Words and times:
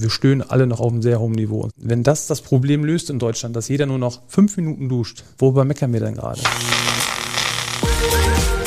wir 0.00 0.10
stöhnen 0.10 0.42
alle 0.42 0.66
noch 0.66 0.80
auf 0.80 0.92
einem 0.92 1.02
sehr 1.02 1.20
hohen 1.20 1.32
Niveau. 1.32 1.68
Wenn 1.76 2.02
das 2.02 2.26
das 2.26 2.40
Problem 2.40 2.84
löst 2.84 3.10
in 3.10 3.18
Deutschland, 3.18 3.56
dass 3.56 3.68
jeder 3.68 3.86
nur 3.86 3.98
noch 3.98 4.22
fünf 4.28 4.56
Minuten 4.56 4.88
duscht, 4.88 5.24
worüber 5.38 5.64
meckern 5.64 5.92
wir 5.92 6.00
denn 6.00 6.14
gerade? 6.14 6.40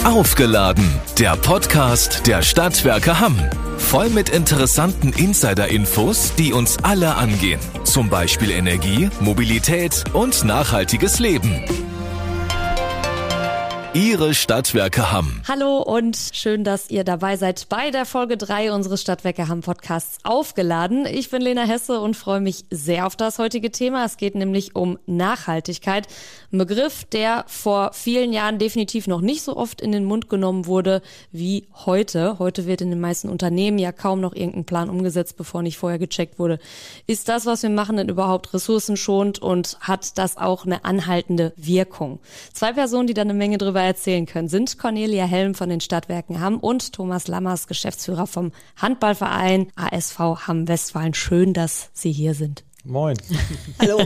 Aufgeladen, 0.03 0.87
der 1.17 1.35
Podcast 1.35 2.27
der 2.27 2.43
Stadtwerke 2.43 3.19
Hamm. 3.19 3.37
Voll 3.77 4.09
mit 4.09 4.29
interessanten 4.29 5.13
Insider-Infos, 5.13 6.33
die 6.35 6.53
uns 6.53 6.77
alle 6.83 7.15
angehen. 7.15 7.59
Zum 7.83 8.09
Beispiel 8.09 8.51
Energie, 8.51 9.09
Mobilität 9.19 10.03
und 10.13 10.43
nachhaltiges 10.43 11.19
Leben. 11.19 11.84
Ihre 13.95 14.33
Stadtwerke 14.33 15.13
Hamm. 15.13 15.41
Hallo 15.47 15.77
und 15.77 16.17
schön, 16.33 16.65
dass 16.65 16.89
ihr 16.89 17.05
dabei 17.05 17.37
seid 17.37 17.69
bei 17.69 17.91
der 17.91 18.05
Folge 18.05 18.35
3 18.35 18.73
unseres 18.73 18.99
Stadtwerke 18.99 19.47
Hamm 19.47 19.61
Podcasts 19.61 20.17
aufgeladen. 20.25 21.05
Ich 21.05 21.29
bin 21.29 21.41
Lena 21.41 21.63
Hesse 21.63 22.01
und 22.01 22.17
freue 22.17 22.41
mich 22.41 22.65
sehr 22.69 23.07
auf 23.07 23.15
das 23.15 23.39
heutige 23.39 23.71
Thema. 23.71 24.03
Es 24.03 24.17
geht 24.17 24.35
nämlich 24.35 24.75
um 24.75 24.99
Nachhaltigkeit. 25.05 26.09
Ein 26.51 26.57
Begriff, 26.57 27.05
der 27.05 27.45
vor 27.47 27.93
vielen 27.93 28.33
Jahren 28.33 28.59
definitiv 28.59 29.07
noch 29.07 29.21
nicht 29.21 29.43
so 29.43 29.55
oft 29.55 29.79
in 29.79 29.93
den 29.93 30.03
Mund 30.03 30.27
genommen 30.27 30.65
wurde 30.65 31.01
wie 31.31 31.65
heute. 31.85 32.37
Heute 32.37 32.67
wird 32.67 32.81
in 32.81 32.89
den 32.89 32.99
meisten 32.99 33.29
Unternehmen 33.29 33.77
ja 33.77 33.93
kaum 33.93 34.19
noch 34.19 34.35
irgendein 34.35 34.65
Plan 34.65 34.89
umgesetzt, 34.89 35.37
bevor 35.37 35.61
nicht 35.61 35.77
vorher 35.77 35.99
gecheckt 35.99 36.37
wurde. 36.37 36.59
Ist 37.07 37.29
das, 37.29 37.45
was 37.45 37.63
wir 37.63 37.69
machen, 37.69 37.95
denn 37.95 38.09
überhaupt 38.09 38.53
ressourcenschonend 38.53 39.39
und 39.39 39.77
hat 39.79 40.17
das 40.17 40.35
auch 40.35 40.65
eine 40.65 40.83
anhaltende 40.83 41.53
Wirkung? 41.55 42.19
Zwei 42.51 42.73
Personen, 42.73 43.07
die 43.07 43.13
da 43.13 43.21
eine 43.21 43.33
Menge 43.33 43.57
drüber 43.57 43.84
erzählen 43.85 44.25
können, 44.25 44.47
sind 44.47 44.77
Cornelia 44.77 45.25
Helm 45.25 45.55
von 45.55 45.69
den 45.69 45.81
Stadtwerken 45.81 46.39
Hamm 46.39 46.59
und 46.59 46.93
Thomas 46.93 47.27
Lammers, 47.27 47.67
Geschäftsführer 47.67 48.27
vom 48.27 48.51
Handballverein 48.77 49.71
ASV 49.75 50.19
Hamm 50.47 50.67
Westfalen. 50.67 51.13
Schön, 51.13 51.53
dass 51.53 51.89
Sie 51.93 52.11
hier 52.11 52.33
sind. 52.33 52.63
Moin. 52.83 53.17
Hallo. 53.79 53.99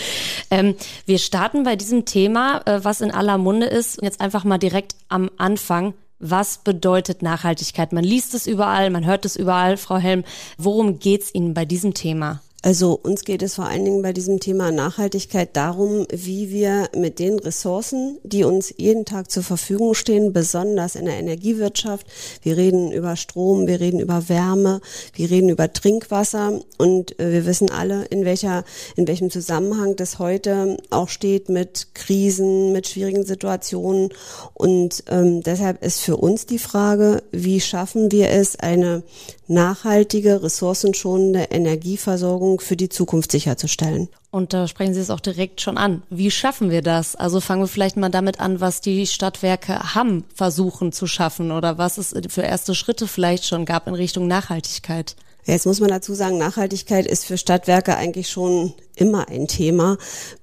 ähm, 0.50 0.74
wir 1.06 1.18
starten 1.18 1.62
bei 1.62 1.76
diesem 1.76 2.04
Thema, 2.04 2.60
äh, 2.66 2.84
was 2.84 3.00
in 3.00 3.10
aller 3.10 3.38
Munde 3.38 3.66
ist, 3.66 4.02
jetzt 4.02 4.20
einfach 4.20 4.44
mal 4.44 4.58
direkt 4.58 4.96
am 5.08 5.30
Anfang. 5.38 5.94
Was 6.18 6.58
bedeutet 6.58 7.22
Nachhaltigkeit? 7.22 7.92
Man 7.92 8.04
liest 8.04 8.34
es 8.34 8.46
überall, 8.46 8.90
man 8.90 9.06
hört 9.06 9.24
es 9.24 9.36
überall. 9.36 9.76
Frau 9.76 9.96
Helm, 9.96 10.24
worum 10.58 10.98
geht's 10.98 11.32
Ihnen 11.32 11.54
bei 11.54 11.64
diesem 11.64 11.94
Thema? 11.94 12.40
Also 12.60 12.98
uns 13.00 13.24
geht 13.24 13.42
es 13.42 13.54
vor 13.54 13.66
allen 13.66 13.84
Dingen 13.84 14.02
bei 14.02 14.12
diesem 14.12 14.40
Thema 14.40 14.72
Nachhaltigkeit 14.72 15.56
darum, 15.56 16.06
wie 16.10 16.50
wir 16.50 16.88
mit 16.96 17.20
den 17.20 17.38
Ressourcen, 17.38 18.18
die 18.24 18.42
uns 18.42 18.74
jeden 18.76 19.04
Tag 19.04 19.30
zur 19.30 19.44
Verfügung 19.44 19.94
stehen, 19.94 20.32
besonders 20.32 20.96
in 20.96 21.04
der 21.04 21.18
Energiewirtschaft, 21.18 22.04
wir 22.42 22.56
reden 22.56 22.90
über 22.90 23.14
Strom, 23.14 23.68
wir 23.68 23.78
reden 23.78 24.00
über 24.00 24.28
Wärme, 24.28 24.80
wir 25.14 25.30
reden 25.30 25.50
über 25.50 25.72
Trinkwasser 25.72 26.58
und 26.78 27.18
äh, 27.20 27.30
wir 27.30 27.46
wissen 27.46 27.70
alle, 27.70 28.06
in 28.06 28.24
welcher, 28.24 28.64
in 28.96 29.06
welchem 29.06 29.30
Zusammenhang 29.30 29.94
das 29.94 30.18
heute 30.18 30.78
auch 30.90 31.08
steht 31.08 31.48
mit 31.48 31.94
Krisen, 31.94 32.72
mit 32.72 32.88
schwierigen 32.88 33.24
Situationen. 33.24 34.08
Und 34.54 35.04
ähm, 35.08 35.44
deshalb 35.44 35.84
ist 35.84 36.00
für 36.00 36.16
uns 36.16 36.44
die 36.46 36.58
Frage, 36.58 37.22
wie 37.30 37.60
schaffen 37.60 38.10
wir 38.10 38.30
es, 38.30 38.58
eine 38.58 39.04
nachhaltige, 39.46 40.42
ressourcenschonende 40.42 41.44
Energieversorgung 41.50 42.47
für 42.56 42.76
die 42.76 42.88
Zukunft 42.88 43.30
sicherzustellen. 43.32 44.08
Und 44.30 44.52
da 44.52 44.66
sprechen 44.68 44.94
Sie 44.94 45.00
es 45.00 45.10
auch 45.10 45.20
direkt 45.20 45.60
schon 45.60 45.76
an. 45.76 46.02
Wie 46.08 46.30
schaffen 46.30 46.70
wir 46.70 46.82
das? 46.82 47.16
Also 47.16 47.40
fangen 47.40 47.62
wir 47.62 47.68
vielleicht 47.68 47.96
mal 47.96 48.08
damit 48.08 48.40
an, 48.40 48.60
was 48.60 48.80
die 48.80 49.06
Stadtwerke 49.06 49.94
Hamm 49.94 50.24
versuchen 50.34 50.92
zu 50.92 51.06
schaffen 51.06 51.52
oder 51.52 51.78
was 51.78 51.98
es 51.98 52.14
für 52.28 52.42
erste 52.42 52.74
Schritte 52.74 53.06
vielleicht 53.06 53.44
schon 53.46 53.64
gab 53.64 53.86
in 53.86 53.94
Richtung 53.94 54.26
Nachhaltigkeit. 54.26 55.16
Jetzt 55.44 55.64
muss 55.64 55.80
man 55.80 55.88
dazu 55.88 56.12
sagen, 56.12 56.36
Nachhaltigkeit 56.36 57.06
ist 57.06 57.24
für 57.24 57.38
Stadtwerke 57.38 57.96
eigentlich 57.96 58.28
schon 58.28 58.74
immer 58.96 59.28
ein 59.28 59.48
Thema. 59.48 59.96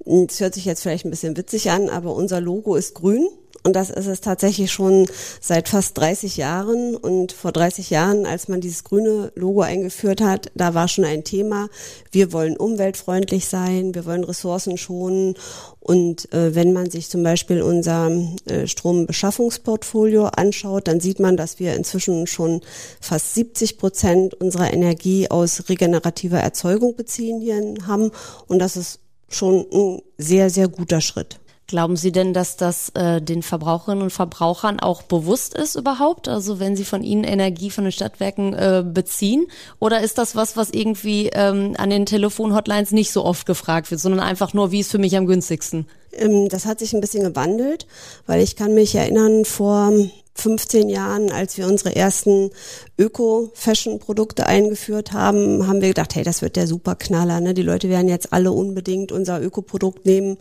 Es 0.04 0.40
hört 0.40 0.56
sich 0.56 0.66
jetzt 0.66 0.82
vielleicht 0.82 1.06
ein 1.06 1.12
bisschen 1.12 1.38
witzig 1.38 1.70
an, 1.70 1.90
aber 1.90 2.16
unser 2.16 2.42
Logo 2.42 2.76
ist 2.76 2.96
grün. 2.96 3.28
Und 3.66 3.74
das 3.74 3.90
ist 3.90 4.06
es 4.06 4.22
tatsächlich 4.22 4.72
schon 4.72 5.08
seit 5.42 5.70
fast 5.70 5.98
30 5.98 6.38
Jahren. 6.38 6.96
Und 6.96 7.32
vor 7.32 7.52
30 7.52 7.90
Jahren, 7.90 8.28
als 8.28 8.48
man 8.48 8.62
dieses 8.62 8.84
grüne 8.84 9.32
Logo 9.34 9.62
eingeführt 9.62 10.22
hat, 10.22 10.52
da 10.54 10.76
war 10.76 10.88
schon 10.88 11.04
ein 11.04 11.24
Thema. 11.24 11.70
Wir 12.12 12.32
wollen 12.32 12.58
umweltfreundlich 12.58 13.48
sein, 13.48 13.96
wir 13.96 14.06
wollen 14.06 14.24
Ressourcen 14.24 14.78
schonen. 14.78 15.34
Und 15.80 16.32
äh, 16.32 16.54
wenn 16.54 16.74
man 16.74 16.92
sich 16.92 17.10
zum 17.10 17.24
Beispiel 17.24 17.64
unser 17.64 18.12
äh, 18.46 18.68
Strombeschaffungsportfolio 18.68 20.26
anschaut, 20.26 20.88
dann 20.88 21.00
sieht 21.00 21.20
man, 21.20 21.36
dass 21.36 21.58
wir 21.58 21.74
inzwischen 21.74 22.28
schon 22.28 22.62
fast 23.02 23.34
70 23.34 23.80
Prozent 23.80 24.36
unserer 24.36 24.72
Energie 24.72 25.32
aus 25.32 25.70
regenerativer 25.70 26.40
Erzeugung 26.40 26.96
beziehen 26.96 27.42
hier 27.42 27.74
haben. 27.88 28.12
Und 28.46 28.60
das 28.60 28.78
ist 28.78 29.00
schon 29.28 29.66
ein 29.74 30.02
sehr, 30.20 30.52
sehr 30.52 30.68
guter 30.68 31.02
Schritt. 31.02 31.40
Glauben 31.68 31.98
Sie 31.98 32.12
denn, 32.12 32.34
dass 32.34 32.58
das 32.58 32.90
äh, 32.90 33.22
den 33.22 33.42
Verbraucherinnen 33.42 34.04
und 34.04 34.10
Verbrauchern 34.12 34.80
auch 34.80 35.02
bewusst 35.02 35.56
ist 35.56 35.76
überhaupt? 35.76 36.28
Also 36.28 36.60
wenn 36.60 36.76
sie 36.76 36.86
von 36.86 37.02
Ihnen 37.02 37.24
Energie 37.24 37.72
von 37.72 37.86
den 37.86 37.92
Stadtwerken 37.92 38.54
äh, 38.54 38.84
beziehen? 38.86 39.48
Oder 39.80 40.02
ist 40.02 40.20
das 40.20 40.36
was, 40.36 40.56
was 40.58 40.70
irgendwie 40.70 41.30
ähm, 41.34 41.74
an 41.78 41.90
den 41.90 42.06
Telefonhotlines 42.06 42.92
nicht 42.92 43.12
so 43.12 43.26
oft 43.26 43.48
gefragt 43.48 43.90
wird, 43.90 44.00
sondern 44.00 44.20
einfach 44.20 44.54
nur, 44.54 44.72
wie 44.72 44.82
ist 44.82 44.92
für 44.92 45.00
mich 45.00 45.18
am 45.18 45.26
günstigsten? 45.26 45.88
Ähm, 46.12 46.50
das 46.50 46.68
hat 46.68 46.78
sich 46.78 46.94
ein 46.94 47.02
bisschen 47.02 47.24
gewandelt, 47.24 47.88
weil 48.28 48.42
ich 48.42 48.56
kann 48.56 48.76
mich 48.76 48.94
erinnern, 48.94 49.44
vor 49.44 49.92
15 50.36 50.90
Jahren, 50.90 51.32
als 51.32 51.58
wir 51.58 51.66
unsere 51.66 51.96
ersten 51.96 52.52
Öko-Fashion-Produkte 52.98 54.46
eingeführt 54.46 55.14
haben, 55.14 55.66
haben 55.66 55.82
wir 55.82 55.88
gedacht, 55.88 56.14
hey, 56.16 56.24
das 56.24 56.42
wird 56.42 56.58
der 56.58 56.68
Superknaller. 56.68 57.40
Ne? 57.40 57.54
Die 57.54 57.62
Leute 57.62 57.90
werden 57.90 58.10
jetzt 58.10 58.34
alle 58.34 58.52
unbedingt 58.52 59.12
unser 59.12 59.42
Öko-Produkt 59.42 60.06
nehmen. 60.06 60.38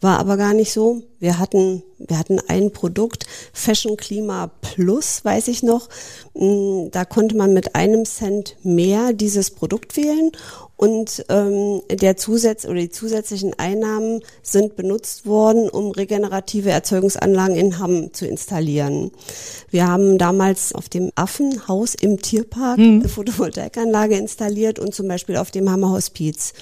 War 0.00 0.18
aber 0.18 0.36
gar 0.36 0.52
nicht 0.52 0.72
so. 0.72 1.02
Wir 1.20 1.38
hatten, 1.38 1.82
wir 1.98 2.18
hatten 2.18 2.38
ein 2.46 2.70
Produkt, 2.70 3.26
Fashion 3.52 3.96
Klima 3.96 4.50
Plus, 4.60 5.24
weiß 5.24 5.48
ich 5.48 5.62
noch. 5.62 5.88
Mm, 6.34 6.90
da 6.92 7.04
konnte 7.04 7.36
man 7.36 7.52
mit 7.52 7.74
einem 7.74 8.04
Cent 8.04 8.56
mehr 8.62 9.12
dieses 9.12 9.50
Produkt 9.50 9.96
wählen 9.96 10.30
und 10.76 11.24
ähm, 11.28 11.82
der 11.90 12.16
Zusatz 12.16 12.64
oder 12.64 12.76
die 12.76 12.90
zusätzlichen 12.90 13.52
Einnahmen 13.58 14.22
sind 14.44 14.76
benutzt 14.76 15.26
worden, 15.26 15.68
um 15.68 15.90
regenerative 15.90 16.70
Erzeugungsanlagen 16.70 17.56
in 17.56 17.80
Hamm 17.80 18.12
zu 18.12 18.24
installieren. 18.24 19.10
Wir 19.70 19.88
haben 19.88 20.18
damals 20.18 20.72
auf 20.72 20.88
dem 20.88 21.10
Affenhaus 21.16 21.96
im 21.96 22.22
Tierpark 22.22 22.78
mhm. 22.78 23.00
eine 23.00 23.08
Photovoltaikanlage 23.08 24.16
installiert 24.16 24.78
und 24.78 24.94
zum 24.94 25.08
Beispiel 25.08 25.36
auf 25.36 25.50
dem 25.50 25.68
Hammer 25.68 25.90
Hospiz. 25.90 26.52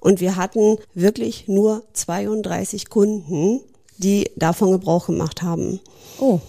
Und 0.00 0.20
wir 0.20 0.34
hatten 0.34 0.78
wirklich 0.94 1.46
nur 1.46 1.84
32 1.92 2.88
Kunden, 2.90 3.60
die 3.98 4.30
davon 4.36 4.72
Gebrauch 4.72 5.06
gemacht 5.06 5.42
haben. 5.42 5.80
Oh. 6.18 6.40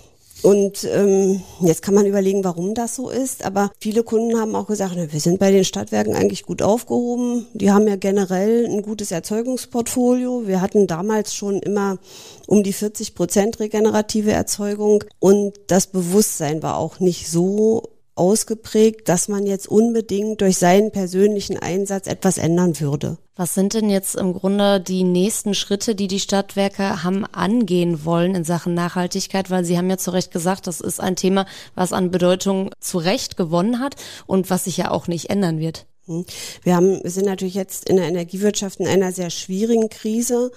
Und 0.44 0.88
ähm, 0.94 1.42
jetzt 1.62 1.82
kann 1.82 1.96
man 1.96 2.06
überlegen, 2.06 2.44
warum 2.44 2.76
das 2.76 2.96
so 2.96 3.10
ist. 3.10 3.44
Aber 3.44 3.72
viele 3.80 4.04
Kunden 4.04 4.40
haben 4.40 4.56
auch 4.56 4.68
gesagt, 4.68 4.94
na, 4.96 5.12
wir 5.12 5.20
sind 5.20 5.40
bei 5.40 5.52
den 5.52 5.66
Stadtwerken 5.66 6.14
eigentlich 6.14 6.46
gut 6.46 6.62
aufgehoben. 6.62 7.48
Die 7.54 7.72
haben 7.72 7.88
ja 7.88 7.96
generell 7.96 8.66
ein 8.66 8.84
gutes 8.84 9.12
Erzeugungsportfolio. 9.12 10.44
Wir 10.46 10.62
hatten 10.62 10.86
damals 10.86 11.34
schon 11.34 11.60
immer 11.60 11.98
um 12.46 12.62
die 12.62 12.74
40 12.74 13.16
Prozent 13.16 13.60
regenerative 13.60 14.32
Erzeugung. 14.32 15.04
Und 15.20 15.54
das 15.68 15.88
Bewusstsein 15.88 16.62
war 16.62 16.78
auch 16.78 17.00
nicht 17.00 17.30
so 17.30 17.84
ausgeprägt, 18.18 19.10
dass 19.10 19.28
man 19.28 19.46
jetzt 19.46 19.68
unbedingt 19.68 20.42
durch 20.42 20.58
seinen 20.58 20.92
persönlichen 20.92 21.58
Einsatz 21.58 22.08
etwas 22.08 22.38
ändern 22.38 22.80
würde. 22.80 23.18
Was 23.36 23.54
sind 23.54 23.76
denn 23.76 23.92
jetzt 23.92 24.16
im 24.16 24.34
Grunde 24.34 24.82
die 24.82 25.04
nächsten 25.04 25.54
Schritte, 25.54 25.94
die 25.94 26.08
die 26.08 26.20
Stadtwerke 26.20 27.04
haben 27.04 27.24
angehen 27.26 28.04
wollen 28.04 28.34
in 28.34 28.44
Sachen 28.44 28.74
Nachhaltigkeit? 28.74 29.52
Weil 29.52 29.64
Sie 29.64 29.78
haben 29.78 29.90
ja 29.92 29.98
zu 29.98 30.10
Recht 30.10 30.32
gesagt, 30.32 30.66
das 30.66 30.82
ist 30.82 31.00
ein 31.00 31.16
Thema, 31.16 31.46
was 31.76 31.94
an 31.94 32.10
Bedeutung 32.10 32.72
zu 32.80 32.98
Recht 32.98 33.38
gewonnen 33.38 33.80
hat 33.80 33.96
und 34.26 34.50
was 34.50 34.64
sich 34.64 34.78
ja 34.78 34.90
auch 34.90 35.08
nicht 35.08 35.30
ändern 35.30 35.60
wird. 35.60 35.86
Hm. 36.08 36.26
Wir 36.64 36.76
haben, 36.76 37.04
wir 37.04 37.12
sind 37.12 37.26
natürlich 37.26 37.54
jetzt 37.54 37.88
in 37.90 37.98
der 37.98 38.08
Energiewirtschaft 38.08 38.80
in 38.80 38.88
einer 38.88 39.12
sehr 39.12 39.30
schwierigen 39.30 39.90
Krise. 39.90 40.52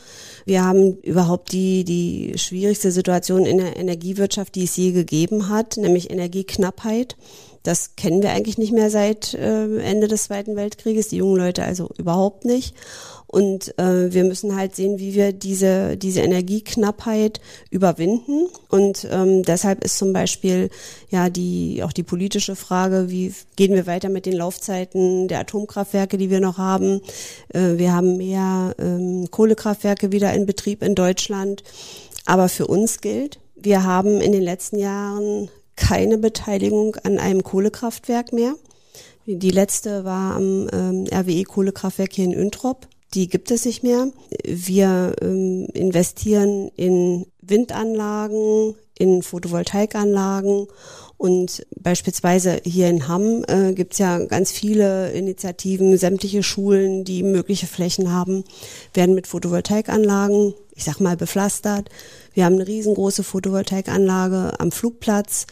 Wir 0.46 0.64
haben 0.64 0.96
überhaupt 1.02 1.52
die, 1.52 1.84
die 1.84 2.38
schwierigste 2.38 2.92
Situation 2.92 3.44
in 3.44 3.58
der 3.58 3.76
Energiewirtschaft, 3.76 4.54
die 4.54 4.64
es 4.64 4.76
je 4.76 4.92
gegeben 4.92 5.48
hat, 5.48 5.76
nämlich 5.76 6.10
Energieknappheit. 6.10 7.16
Das 7.62 7.96
kennen 7.96 8.22
wir 8.22 8.30
eigentlich 8.30 8.58
nicht 8.58 8.72
mehr 8.72 8.90
seit 8.90 9.34
äh, 9.34 9.78
Ende 9.78 10.08
des 10.08 10.24
Zweiten 10.24 10.56
Weltkrieges, 10.56 11.08
die 11.08 11.16
jungen 11.16 11.36
Leute 11.36 11.64
also 11.64 11.90
überhaupt 11.98 12.44
nicht. 12.44 12.74
Und 13.26 13.78
äh, 13.78 14.12
wir 14.12 14.24
müssen 14.24 14.56
halt 14.56 14.74
sehen, 14.74 14.98
wie 14.98 15.14
wir 15.14 15.32
diese, 15.32 15.96
diese 15.96 16.20
Energieknappheit 16.20 17.40
überwinden. 17.70 18.48
Und 18.68 19.06
ähm, 19.08 19.44
deshalb 19.44 19.84
ist 19.84 19.98
zum 19.98 20.12
Beispiel 20.12 20.68
ja 21.10 21.30
die 21.30 21.82
auch 21.84 21.92
die 21.92 22.02
politische 22.02 22.56
Frage, 22.56 23.08
wie 23.08 23.32
gehen 23.54 23.72
wir 23.72 23.86
weiter 23.86 24.08
mit 24.08 24.26
den 24.26 24.32
Laufzeiten 24.32 25.28
der 25.28 25.40
Atomkraftwerke, 25.40 26.18
die 26.18 26.28
wir 26.28 26.40
noch 26.40 26.58
haben. 26.58 27.02
Äh, 27.50 27.76
wir 27.76 27.92
haben 27.92 28.16
mehr 28.16 28.74
ähm, 28.80 29.30
Kohlekraftwerke 29.30 30.10
wieder 30.10 30.32
in 30.32 30.44
Betrieb 30.44 30.82
in 30.82 30.96
Deutschland. 30.96 31.62
Aber 32.26 32.48
für 32.48 32.66
uns 32.66 33.00
gilt, 33.00 33.38
wir 33.54 33.84
haben 33.84 34.20
in 34.20 34.32
den 34.32 34.42
letzten 34.42 34.78
Jahren 34.78 35.50
keine 35.80 36.18
Beteiligung 36.18 36.94
an 37.02 37.18
einem 37.18 37.42
Kohlekraftwerk 37.42 38.32
mehr. 38.32 38.54
Die 39.26 39.50
letzte 39.50 40.04
war 40.04 40.36
am 40.36 40.68
ähm, 40.72 41.06
RWE 41.12 41.42
Kohlekraftwerk 41.44 42.12
hier 42.12 42.26
in 42.26 42.34
Öntrop. 42.34 42.86
Die 43.14 43.28
gibt 43.28 43.50
es 43.50 43.64
nicht 43.64 43.82
mehr. 43.82 44.08
Wir 44.44 45.16
ähm, 45.20 45.66
investieren 45.72 46.70
in 46.76 47.26
Windanlagen, 47.40 48.76
in 48.96 49.22
Photovoltaikanlagen 49.22 50.68
und 51.16 51.66
beispielsweise 51.78 52.60
hier 52.64 52.88
in 52.88 53.06
Hamm 53.06 53.44
äh, 53.46 53.74
gibt 53.74 53.92
es 53.92 53.98
ja 53.98 54.18
ganz 54.24 54.52
viele 54.52 55.12
Initiativen, 55.12 55.98
sämtliche 55.98 56.42
Schulen, 56.42 57.04
die 57.04 57.22
mögliche 57.22 57.66
Flächen 57.66 58.10
haben, 58.10 58.44
werden 58.94 59.14
mit 59.14 59.26
Photovoltaikanlagen, 59.26 60.54
ich 60.74 60.84
sag 60.84 60.98
mal, 61.00 61.18
bepflastert. 61.18 61.90
Wir 62.32 62.44
haben 62.44 62.54
eine 62.54 62.66
riesengroße 62.66 63.22
Photovoltaikanlage 63.22 64.58
am 64.58 64.72
Flugplatz 64.72 65.46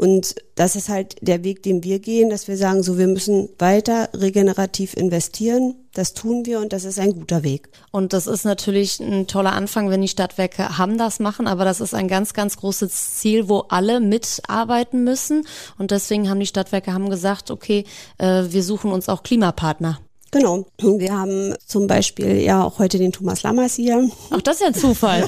und 0.00 0.36
das 0.54 0.76
ist 0.76 0.88
halt 0.88 1.16
der 1.20 1.44
Weg, 1.44 1.62
den 1.62 1.84
wir 1.84 1.98
gehen, 1.98 2.30
dass 2.30 2.48
wir 2.48 2.56
sagen, 2.56 2.82
so 2.82 2.96
wir 2.96 3.06
müssen 3.06 3.50
weiter 3.58 4.08
regenerativ 4.14 4.94
investieren. 4.94 5.74
Das 5.92 6.14
tun 6.14 6.46
wir 6.46 6.60
und 6.60 6.72
das 6.72 6.84
ist 6.84 6.98
ein 6.98 7.12
guter 7.12 7.42
Weg. 7.42 7.68
Und 7.90 8.14
das 8.14 8.26
ist 8.26 8.44
natürlich 8.44 8.98
ein 9.00 9.26
toller 9.26 9.52
Anfang, 9.52 9.90
wenn 9.90 10.00
die 10.00 10.08
Stadtwerke 10.08 10.78
Hamm 10.78 10.96
das 10.96 11.20
machen, 11.20 11.46
aber 11.46 11.66
das 11.66 11.82
ist 11.82 11.92
ein 11.94 12.08
ganz, 12.08 12.32
ganz 12.32 12.56
großes 12.56 13.16
Ziel, 13.16 13.50
wo 13.50 13.64
alle 13.68 14.00
mitarbeiten 14.00 15.04
müssen. 15.04 15.46
Und 15.76 15.90
deswegen 15.90 16.30
haben 16.30 16.40
die 16.40 16.46
Stadtwerke 16.46 16.94
Hamm 16.94 17.10
gesagt, 17.10 17.50
okay, 17.50 17.84
äh, 18.16 18.44
wir 18.48 18.62
suchen 18.62 18.92
uns 18.92 19.10
auch 19.10 19.22
Klimapartner. 19.22 20.00
Genau. 20.32 20.66
Wir 20.78 21.12
haben 21.12 21.54
zum 21.66 21.88
Beispiel 21.88 22.40
ja 22.40 22.62
auch 22.62 22.78
heute 22.78 22.98
den 22.98 23.12
Thomas 23.12 23.42
Lammers 23.42 23.74
hier. 23.74 24.08
Ach, 24.30 24.40
das 24.40 24.56
ist 24.56 24.60
ja 24.60 24.66
ein 24.68 24.74
Zufall. 24.74 25.26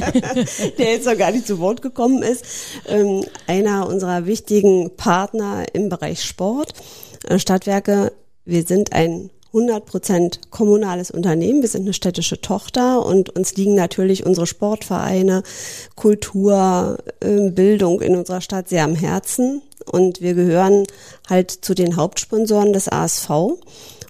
Der 0.78 0.92
jetzt 0.92 1.06
noch 1.06 1.18
gar 1.18 1.32
nicht 1.32 1.46
zu 1.46 1.58
Wort 1.58 1.82
gekommen 1.82 2.22
ist. 2.22 2.44
Ähm, 2.86 3.24
einer 3.48 3.88
unserer 3.88 4.26
wichtigen 4.26 4.96
Partner 4.96 5.64
im 5.72 5.88
Bereich 5.88 6.22
Sport. 6.22 6.74
Äh, 7.28 7.40
Stadtwerke, 7.40 8.12
wir 8.44 8.62
sind 8.62 8.92
ein 8.92 9.30
100 9.52 10.50
kommunales 10.50 11.10
Unternehmen. 11.10 11.62
Wir 11.62 11.68
sind 11.68 11.82
eine 11.82 11.92
städtische 11.92 12.40
Tochter 12.40 13.04
und 13.04 13.30
uns 13.30 13.56
liegen 13.56 13.74
natürlich 13.74 14.24
unsere 14.24 14.46
Sportvereine, 14.46 15.42
Kultur, 15.96 16.98
ähm, 17.20 17.54
Bildung 17.54 18.00
in 18.00 18.16
unserer 18.16 18.40
Stadt 18.40 18.68
sehr 18.68 18.84
am 18.84 18.94
Herzen. 18.94 19.62
Und 19.90 20.20
wir 20.20 20.34
gehören 20.34 20.86
halt 21.28 21.50
zu 21.50 21.74
den 21.74 21.96
Hauptsponsoren 21.96 22.72
des 22.72 22.88
ASV. 22.88 23.58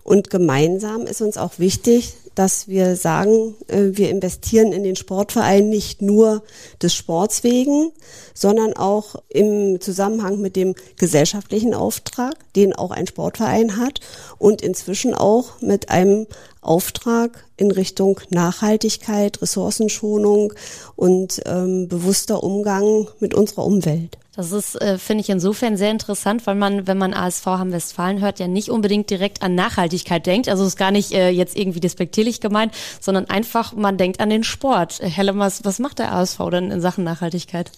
Und 0.03 0.31
gemeinsam 0.31 1.07
ist 1.07 1.21
uns 1.21 1.37
auch 1.37 1.59
wichtig, 1.59 2.15
dass 2.35 2.69
wir 2.69 2.97
sagen, 2.97 3.55
äh, 3.67 3.91
wir 3.93 4.09
investieren 4.09 4.73
in 4.73 4.83
den 4.83 4.97
Sportverein 4.97 5.69
nicht 5.69 6.01
nur 6.01 6.43
des 6.81 6.95
Sports 6.95 7.43
wegen, 7.43 7.93
sondern 8.35 8.73
auch 8.73 9.17
im 9.29 9.81
Zusammenhang 9.81 10.41
mit 10.41 10.57
dem 10.57 10.75
gesellschaftlichen 10.97 11.75
Auftrag, 11.75 12.35
den 12.55 12.73
auch 12.73 12.93
ein 12.93 13.07
Sportverein 13.07 13.77
hat 13.77 14.01
und 14.39 14.63
inzwischen 14.63 15.15
auch 15.15 15.61
mit 15.61 15.91
einem 15.91 16.27
Auftrag 16.63 17.45
in 17.57 17.71
Richtung 17.71 18.21
Nachhaltigkeit, 18.31 19.43
Ressourcenschonung 19.43 20.53
und 20.97 21.43
ähm, 21.47 21.89
bewusster 21.89 22.43
Umgang 22.43 23.09
mit 23.19 23.35
unserer 23.35 23.65
Umwelt. 23.65 24.19
Das 24.41 24.53
ist, 24.53 24.81
äh, 24.81 24.97
finde 24.97 25.21
ich, 25.21 25.29
insofern 25.29 25.77
sehr 25.77 25.91
interessant, 25.91 26.47
weil 26.47 26.55
man, 26.55 26.87
wenn 26.87 26.97
man 26.97 27.13
ASV 27.13 27.45
Hamm-Westfalen 27.45 28.23
hört, 28.23 28.39
ja 28.39 28.49
nicht 28.49 28.71
unbedingt 28.71 29.11
direkt 29.11 29.43
an 29.43 29.55
Nachhaltigkeit 29.55 30.25
denkt. 30.25 30.49
Also 30.49 30.65
ist 30.65 30.79
gar 30.79 30.91
nicht 30.91 31.13
äh, 31.13 31.29
jetzt 31.29 31.59
irgendwie 31.59 31.81
despektierlich 31.81 32.41
gemeint, 32.41 32.73
sondern 33.01 33.27
einfach, 33.27 33.75
man 33.75 33.99
denkt 33.99 34.19
an 34.19 34.31
den 34.31 34.43
Sport. 34.43 34.99
Äh, 35.01 35.11
Helle, 35.11 35.37
was, 35.37 35.63
was 35.67 35.79
macht 35.79 35.99
der 35.99 36.15
ASV 36.15 36.39
denn 36.51 36.71
in 36.71 36.81
Sachen 36.81 37.05
Nachhaltigkeit? 37.05 37.71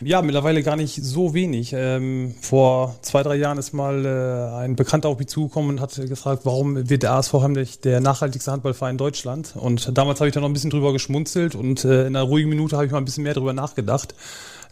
Ja, 0.00 0.20
mittlerweile 0.20 0.64
gar 0.64 0.74
nicht 0.74 0.96
so 1.00 1.32
wenig. 1.32 1.72
Ähm, 1.72 2.34
vor 2.40 2.96
zwei, 3.02 3.22
drei 3.22 3.36
Jahren 3.36 3.58
ist 3.58 3.72
mal 3.72 4.04
äh, 4.04 4.56
ein 4.56 4.74
Bekannter 4.74 5.08
auf 5.08 5.18
mich 5.20 5.28
zugekommen 5.28 5.70
und 5.70 5.80
hat 5.80 5.94
gefragt, 5.94 6.40
warum 6.42 6.90
wird 6.90 7.04
der 7.04 7.12
ASV 7.12 7.34
heimlich 7.34 7.80
der 7.80 8.00
nachhaltigste 8.00 8.50
Handballverein 8.50 8.98
Deutschland? 8.98 9.54
Und 9.54 9.96
damals 9.96 10.18
habe 10.18 10.26
ich 10.26 10.34
da 10.34 10.40
noch 10.40 10.48
ein 10.48 10.52
bisschen 10.52 10.70
drüber 10.70 10.92
geschmunzelt 10.92 11.54
und 11.54 11.84
äh, 11.84 12.08
in 12.08 12.16
einer 12.16 12.22
ruhigen 12.22 12.48
Minute 12.48 12.74
habe 12.74 12.86
ich 12.86 12.90
mal 12.90 12.98
ein 12.98 13.04
bisschen 13.04 13.22
mehr 13.22 13.34
drüber 13.34 13.52
nachgedacht 13.52 14.14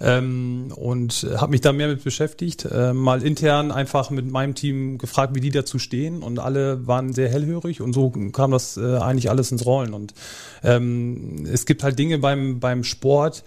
ähm, 0.00 0.72
und 0.74 1.26
habe 1.36 1.50
mich 1.50 1.60
da 1.60 1.72
mehr 1.72 1.88
mit 1.88 2.04
beschäftigt. 2.04 2.64
Äh, 2.64 2.92
mal 2.92 3.22
intern 3.22 3.72
einfach 3.72 4.10
mit 4.10 4.30
meinem 4.30 4.54
Team 4.54 4.98
gefragt, 4.98 5.34
wie 5.34 5.40
die 5.40 5.50
dazu 5.50 5.78
stehen 5.78 6.22
und 6.22 6.38
alle 6.38 6.86
waren 6.86 7.12
sehr 7.12 7.28
hellhörig 7.28 7.80
und 7.80 7.92
so 7.92 8.10
kam 8.32 8.50
das 8.50 8.76
äh, 8.76 8.96
eigentlich 8.96 9.30
alles 9.30 9.52
ins 9.52 9.64
Rollen. 9.64 9.94
Und 9.94 10.14
ähm, 10.62 11.46
es 11.50 11.66
gibt 11.66 11.82
halt 11.82 11.98
Dinge 11.98 12.18
beim, 12.18 12.60
beim 12.60 12.84
Sport, 12.84 13.44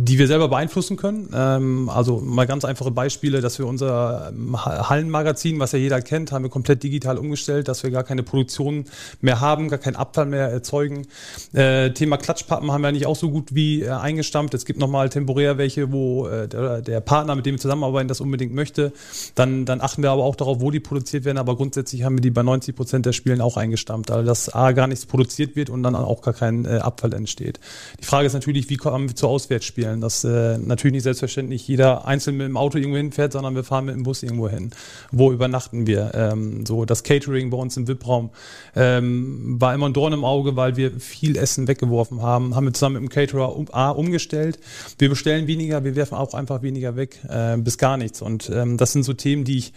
die 0.00 0.16
wir 0.16 0.28
selber 0.28 0.46
beeinflussen 0.46 0.96
können. 0.96 1.28
Ähm, 1.34 1.88
also 1.88 2.20
mal 2.20 2.46
ganz 2.46 2.64
einfache 2.64 2.92
Beispiele, 2.92 3.40
dass 3.40 3.58
wir 3.58 3.66
unser 3.66 4.28
ähm, 4.28 4.56
Hallenmagazin, 4.64 5.58
was 5.58 5.72
ja 5.72 5.80
jeder 5.80 6.00
kennt, 6.00 6.30
haben 6.30 6.44
wir 6.44 6.50
komplett 6.50 6.84
digital 6.84 7.18
umgestellt, 7.18 7.66
dass 7.66 7.82
wir 7.82 7.90
gar 7.90 8.04
keine 8.04 8.22
Produktion 8.22 8.84
mehr 9.20 9.40
haben, 9.40 9.68
gar 9.68 9.80
keinen 9.80 9.96
Abfall 9.96 10.26
mehr 10.26 10.50
erzeugen. 10.50 11.08
Äh, 11.52 11.90
Thema 11.90 12.16
Klatschpappen 12.16 12.70
haben 12.70 12.82
wir 12.82 12.92
nicht 12.92 13.06
auch 13.06 13.16
so 13.16 13.28
gut 13.28 13.56
wie 13.56 13.82
äh, 13.82 13.88
eingestampft. 13.88 14.54
Es 14.54 14.64
gibt 14.66 14.78
nochmal 14.78 15.08
temporär 15.08 15.58
welche, 15.58 15.90
wo 15.90 16.28
äh, 16.28 16.46
der, 16.46 17.00
Partner, 17.00 17.34
mit 17.34 17.44
dem 17.44 17.56
wir 17.56 17.60
zusammenarbeiten, 17.60 18.06
das 18.06 18.20
unbedingt 18.20 18.54
möchte. 18.54 18.92
Dann, 19.34 19.64
dann 19.64 19.80
achten 19.80 20.04
wir 20.04 20.12
aber 20.12 20.22
auch 20.22 20.36
darauf, 20.36 20.60
wo 20.60 20.70
die 20.70 20.78
produziert 20.78 21.24
werden. 21.24 21.38
Aber 21.38 21.56
grundsätzlich 21.56 22.04
haben 22.04 22.18
wir 22.18 22.22
die 22.22 22.30
bei 22.30 22.44
90 22.44 22.76
Prozent 22.76 23.04
der 23.04 23.12
Spielen 23.12 23.40
auch 23.40 23.56
eingestampft, 23.56 24.12
also 24.12 24.24
dass 24.24 24.48
A 24.54 24.70
gar 24.70 24.86
nichts 24.86 25.06
produziert 25.06 25.56
wird 25.56 25.70
und 25.70 25.82
dann 25.82 25.96
auch 25.96 26.22
gar 26.22 26.34
kein 26.34 26.66
Abfall 26.66 27.14
entsteht. 27.14 27.58
Die 28.00 28.04
Frage 28.04 28.26
ist 28.26 28.34
natürlich, 28.34 28.70
wie 28.70 28.76
kommen 28.76 29.08
wir 29.08 29.16
zu 29.16 29.26
Auswärtsspielen? 29.26 29.87
Vorstellen, 29.88 30.00
dass 30.00 30.24
äh, 30.24 30.58
natürlich 30.58 30.92
nicht 30.92 31.02
selbstverständlich 31.02 31.66
jeder 31.66 32.06
einzeln 32.06 32.36
mit 32.36 32.46
dem 32.46 32.56
Auto 32.56 32.78
irgendwo 32.78 32.98
hinfährt, 32.98 33.32
sondern 33.32 33.54
wir 33.54 33.64
fahren 33.64 33.86
mit 33.86 33.94
dem 33.94 34.02
Bus 34.02 34.22
irgendwo 34.22 34.48
hin. 34.48 34.70
Wo 35.10 35.32
übernachten 35.32 35.86
wir? 35.86 36.12
Ähm, 36.14 36.66
so 36.66 36.84
das 36.84 37.02
Catering 37.02 37.50
bei 37.50 37.56
uns 37.56 37.76
im 37.76 37.88
VIP-Raum 37.88 38.30
ähm, 38.76 39.56
war 39.60 39.74
immer 39.74 39.88
ein 39.88 39.92
Dorn 39.92 40.12
im 40.12 40.24
Auge, 40.24 40.56
weil 40.56 40.76
wir 40.76 40.92
viel 41.00 41.36
Essen 41.36 41.68
weggeworfen 41.68 42.22
haben. 42.22 42.54
Haben 42.54 42.66
wir 42.66 42.72
zusammen 42.72 43.02
mit 43.02 43.02
dem 43.02 43.08
Caterer 43.08 43.56
um, 43.56 43.66
A, 43.72 43.90
umgestellt. 43.90 44.58
Wir 44.98 45.08
bestellen 45.08 45.46
weniger, 45.46 45.84
wir 45.84 45.96
werfen 45.96 46.14
auch 46.14 46.34
einfach 46.34 46.62
weniger 46.62 46.96
weg, 46.96 47.20
äh, 47.28 47.56
bis 47.56 47.78
gar 47.78 47.96
nichts. 47.96 48.22
Und 48.22 48.50
ähm, 48.50 48.76
das 48.76 48.92
sind 48.92 49.04
so 49.04 49.12
Themen, 49.12 49.44
die 49.44 49.58
ich 49.58 49.72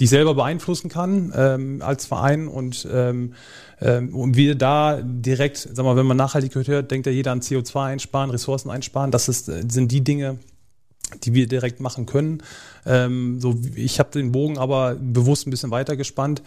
die 0.00 0.06
selber 0.06 0.34
beeinflussen 0.34 0.88
kann 0.88 1.32
ähm, 1.36 1.82
als 1.82 2.06
Verein 2.06 2.48
und 2.48 2.86
ähm, 2.90 3.34
ähm, 3.80 4.14
und 4.14 4.36
wir 4.36 4.54
da 4.54 5.00
direkt, 5.02 5.56
sag 5.72 5.84
mal, 5.84 5.96
wenn 5.96 6.06
man 6.06 6.16
Nachhaltigkeit 6.16 6.66
hört, 6.68 6.90
denkt 6.90 7.06
ja 7.06 7.12
jeder 7.12 7.32
an 7.32 7.40
CO2 7.40 7.84
einsparen, 7.84 8.30
Ressourcen 8.30 8.70
einsparen. 8.70 9.10
Das 9.10 9.28
ist, 9.28 9.46
sind 9.46 9.92
die 9.92 10.02
Dinge, 10.02 10.38
die 11.24 11.34
wir 11.34 11.46
direkt 11.46 11.80
machen 11.80 12.06
können. 12.06 12.42
Ähm, 12.86 13.40
so, 13.40 13.54
ich 13.74 13.98
habe 13.98 14.10
den 14.10 14.32
Bogen 14.32 14.58
aber 14.58 14.94
bewusst 14.94 15.46
ein 15.46 15.50
bisschen 15.50 15.70
weiter 15.70 15.96
gespannt, 15.96 16.42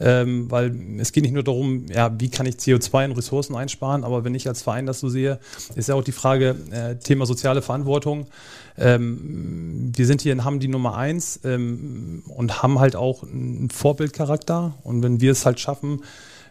ähm, 0.00 0.50
weil 0.50 0.74
es 0.98 1.12
geht 1.12 1.22
nicht 1.22 1.32
nur 1.32 1.42
darum, 1.42 1.86
ja, 1.86 2.12
wie 2.18 2.28
kann 2.28 2.46
ich 2.46 2.56
CO2 2.56 3.06
und 3.06 3.12
Ressourcen 3.12 3.56
einsparen, 3.56 4.04
aber 4.04 4.24
wenn 4.24 4.34
ich 4.34 4.46
als 4.48 4.62
Verein 4.62 4.86
das 4.86 5.00
so 5.00 5.08
sehe, 5.08 5.38
ist 5.74 5.88
ja 5.88 5.94
auch 5.94 6.04
die 6.04 6.12
Frage, 6.12 6.56
äh, 6.70 6.96
Thema 6.96 7.26
soziale 7.26 7.62
Verantwortung. 7.62 8.26
Ähm, 8.78 9.92
wir 9.96 10.06
sind 10.06 10.20
hier 10.20 10.32
in 10.32 10.44
Hamm 10.44 10.60
die 10.60 10.68
Nummer 10.68 10.96
eins 10.96 11.40
ähm, 11.44 12.22
und 12.26 12.62
haben 12.62 12.78
halt 12.78 12.96
auch 12.96 13.22
einen 13.22 13.70
Vorbildcharakter 13.70 14.74
und 14.82 15.02
wenn 15.02 15.20
wir 15.20 15.32
es 15.32 15.46
halt 15.46 15.60
schaffen, 15.60 16.02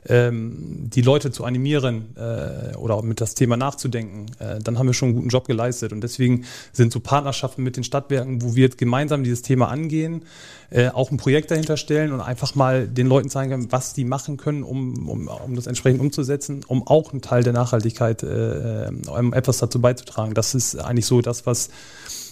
ähm, 0.08 0.90
die 0.94 1.02
Leute 1.02 1.32
zu 1.32 1.44
animieren 1.46 2.16
äh, 2.16 2.76
oder 2.76 3.02
mit 3.02 3.22
das 3.22 3.34
Thema 3.34 3.58
nachzudenken, 3.58 4.28
äh, 4.40 4.60
dann 4.60 4.78
haben 4.78 4.88
wir 4.88 4.94
schon 4.94 5.10
einen 5.10 5.16
guten 5.16 5.30
Job 5.30 5.48
geleistet. 5.48 5.92
Und 5.94 6.02
deswegen 6.02 6.46
sind 6.74 6.94
so 6.94 7.00
Partnerschaften 7.00 7.64
mit 7.64 7.76
den 7.78 7.84
Stadtwerken, 7.84 8.42
wo 8.42 8.56
wir 8.56 8.70
gemeinsam 8.70 9.24
dieses 9.24 9.42
Thema 9.42 9.70
angehen, 9.70 10.24
äh, 10.70 10.90
auch 10.90 11.12
ein 11.12 11.18
Projekt 11.18 11.52
dahinter 11.52 11.78
stellen 11.78 12.12
und 12.12 12.22
einfach 12.22 12.56
mal 12.56 12.88
den 12.88 13.08
Leuten 13.08 13.30
zeigen, 13.30 13.72
was 13.72 13.94
die 13.94 14.06
machen 14.06 14.38
können, 14.38 14.64
um, 14.64 15.08
um, 15.10 15.28
um 15.28 15.56
das 15.56 15.68
entsprechend 15.68 16.02
umzusetzen, 16.02 16.62
um 16.68 16.86
auch 16.88 17.12
einen 17.12 17.22
Teil 17.22 17.44
der 17.44 17.54
Nachhaltigkeit, 17.54 18.24
äh, 18.24 18.90
um 19.08 19.34
etwas 19.34 19.58
dazu 19.58 19.82
beizutragen. 19.82 20.34
Das 20.34 20.54
ist 20.54 20.76
eigentlich 20.76 21.06
so 21.06 21.22
das, 21.22 21.46
was, 21.46 21.70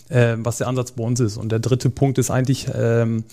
äh, 0.10 0.36
was 0.38 0.58
der 0.58 0.68
Ansatz 0.68 0.92
bei 0.92 1.04
uns 1.04 1.20
ist. 1.20 1.38
Und 1.38 1.52
der 1.52 1.60
dritte 1.60 1.90
Punkt 1.90 2.18
ist 2.18 2.30
eigentlich, 2.30 2.68
ähm, 2.74 3.24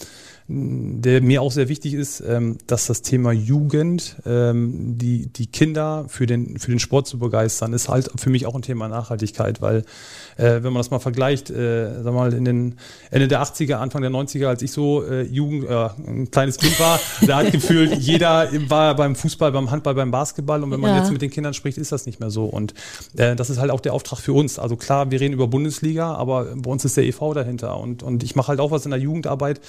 der 0.52 1.22
mir 1.22 1.42
auch 1.42 1.52
sehr 1.52 1.68
wichtig 1.68 1.94
ist, 1.94 2.20
ähm, 2.26 2.58
dass 2.66 2.86
das 2.86 3.02
Thema 3.02 3.30
Jugend, 3.30 4.16
ähm, 4.26 4.98
die, 4.98 5.28
die 5.28 5.46
Kinder 5.46 6.06
für 6.08 6.26
den, 6.26 6.58
für 6.58 6.72
den 6.72 6.80
Sport 6.80 7.06
zu 7.06 7.20
begeistern, 7.20 7.72
ist 7.72 7.88
halt 7.88 8.10
für 8.16 8.30
mich 8.30 8.46
auch 8.46 8.56
ein 8.56 8.62
Thema 8.62 8.88
Nachhaltigkeit, 8.88 9.62
weil 9.62 9.84
wenn 10.40 10.72
man 10.72 10.76
das 10.76 10.90
mal 10.90 10.98
vergleicht, 10.98 11.50
äh, 11.50 12.02
sag 12.02 12.14
mal, 12.14 12.32
in 12.32 12.44
den 12.44 12.74
Ende 13.10 13.28
der 13.28 13.42
80er, 13.42 13.74
Anfang 13.74 14.02
der 14.02 14.10
90er, 14.10 14.46
als 14.46 14.62
ich 14.62 14.72
so 14.72 15.04
äh, 15.04 15.22
Jugend, 15.22 15.68
äh, 15.68 15.88
ein 16.06 16.30
kleines 16.30 16.58
Kind 16.58 16.78
war, 16.80 17.00
da 17.26 17.38
hat 17.38 17.52
gefühlt 17.52 17.94
jeder 17.98 18.48
war 18.68 18.94
beim 18.94 19.16
Fußball, 19.16 19.52
beim 19.52 19.70
Handball, 19.70 19.94
beim 19.94 20.10
Basketball 20.10 20.62
und 20.62 20.70
wenn 20.70 20.80
man 20.80 20.90
ja. 20.90 20.98
jetzt 20.98 21.12
mit 21.12 21.22
den 21.22 21.30
Kindern 21.30 21.54
spricht, 21.54 21.78
ist 21.78 21.92
das 21.92 22.06
nicht 22.06 22.20
mehr 22.20 22.30
so 22.30 22.46
und 22.46 22.74
äh, 23.16 23.36
das 23.36 23.50
ist 23.50 23.58
halt 23.58 23.70
auch 23.70 23.80
der 23.80 23.92
Auftrag 23.92 24.18
für 24.18 24.32
uns. 24.32 24.58
Also 24.58 24.76
klar, 24.76 25.10
wir 25.10 25.20
reden 25.20 25.34
über 25.34 25.46
Bundesliga, 25.46 26.14
aber 26.14 26.46
bei 26.56 26.70
uns 26.70 26.84
ist 26.84 26.96
der 26.96 27.04
EV 27.04 27.34
dahinter 27.34 27.78
und, 27.78 28.02
und 28.02 28.22
ich 28.22 28.36
mache 28.36 28.48
halt 28.48 28.60
auch 28.60 28.70
was 28.70 28.84
in 28.84 28.90
der 28.90 29.00
Jugendarbeit, 29.00 29.60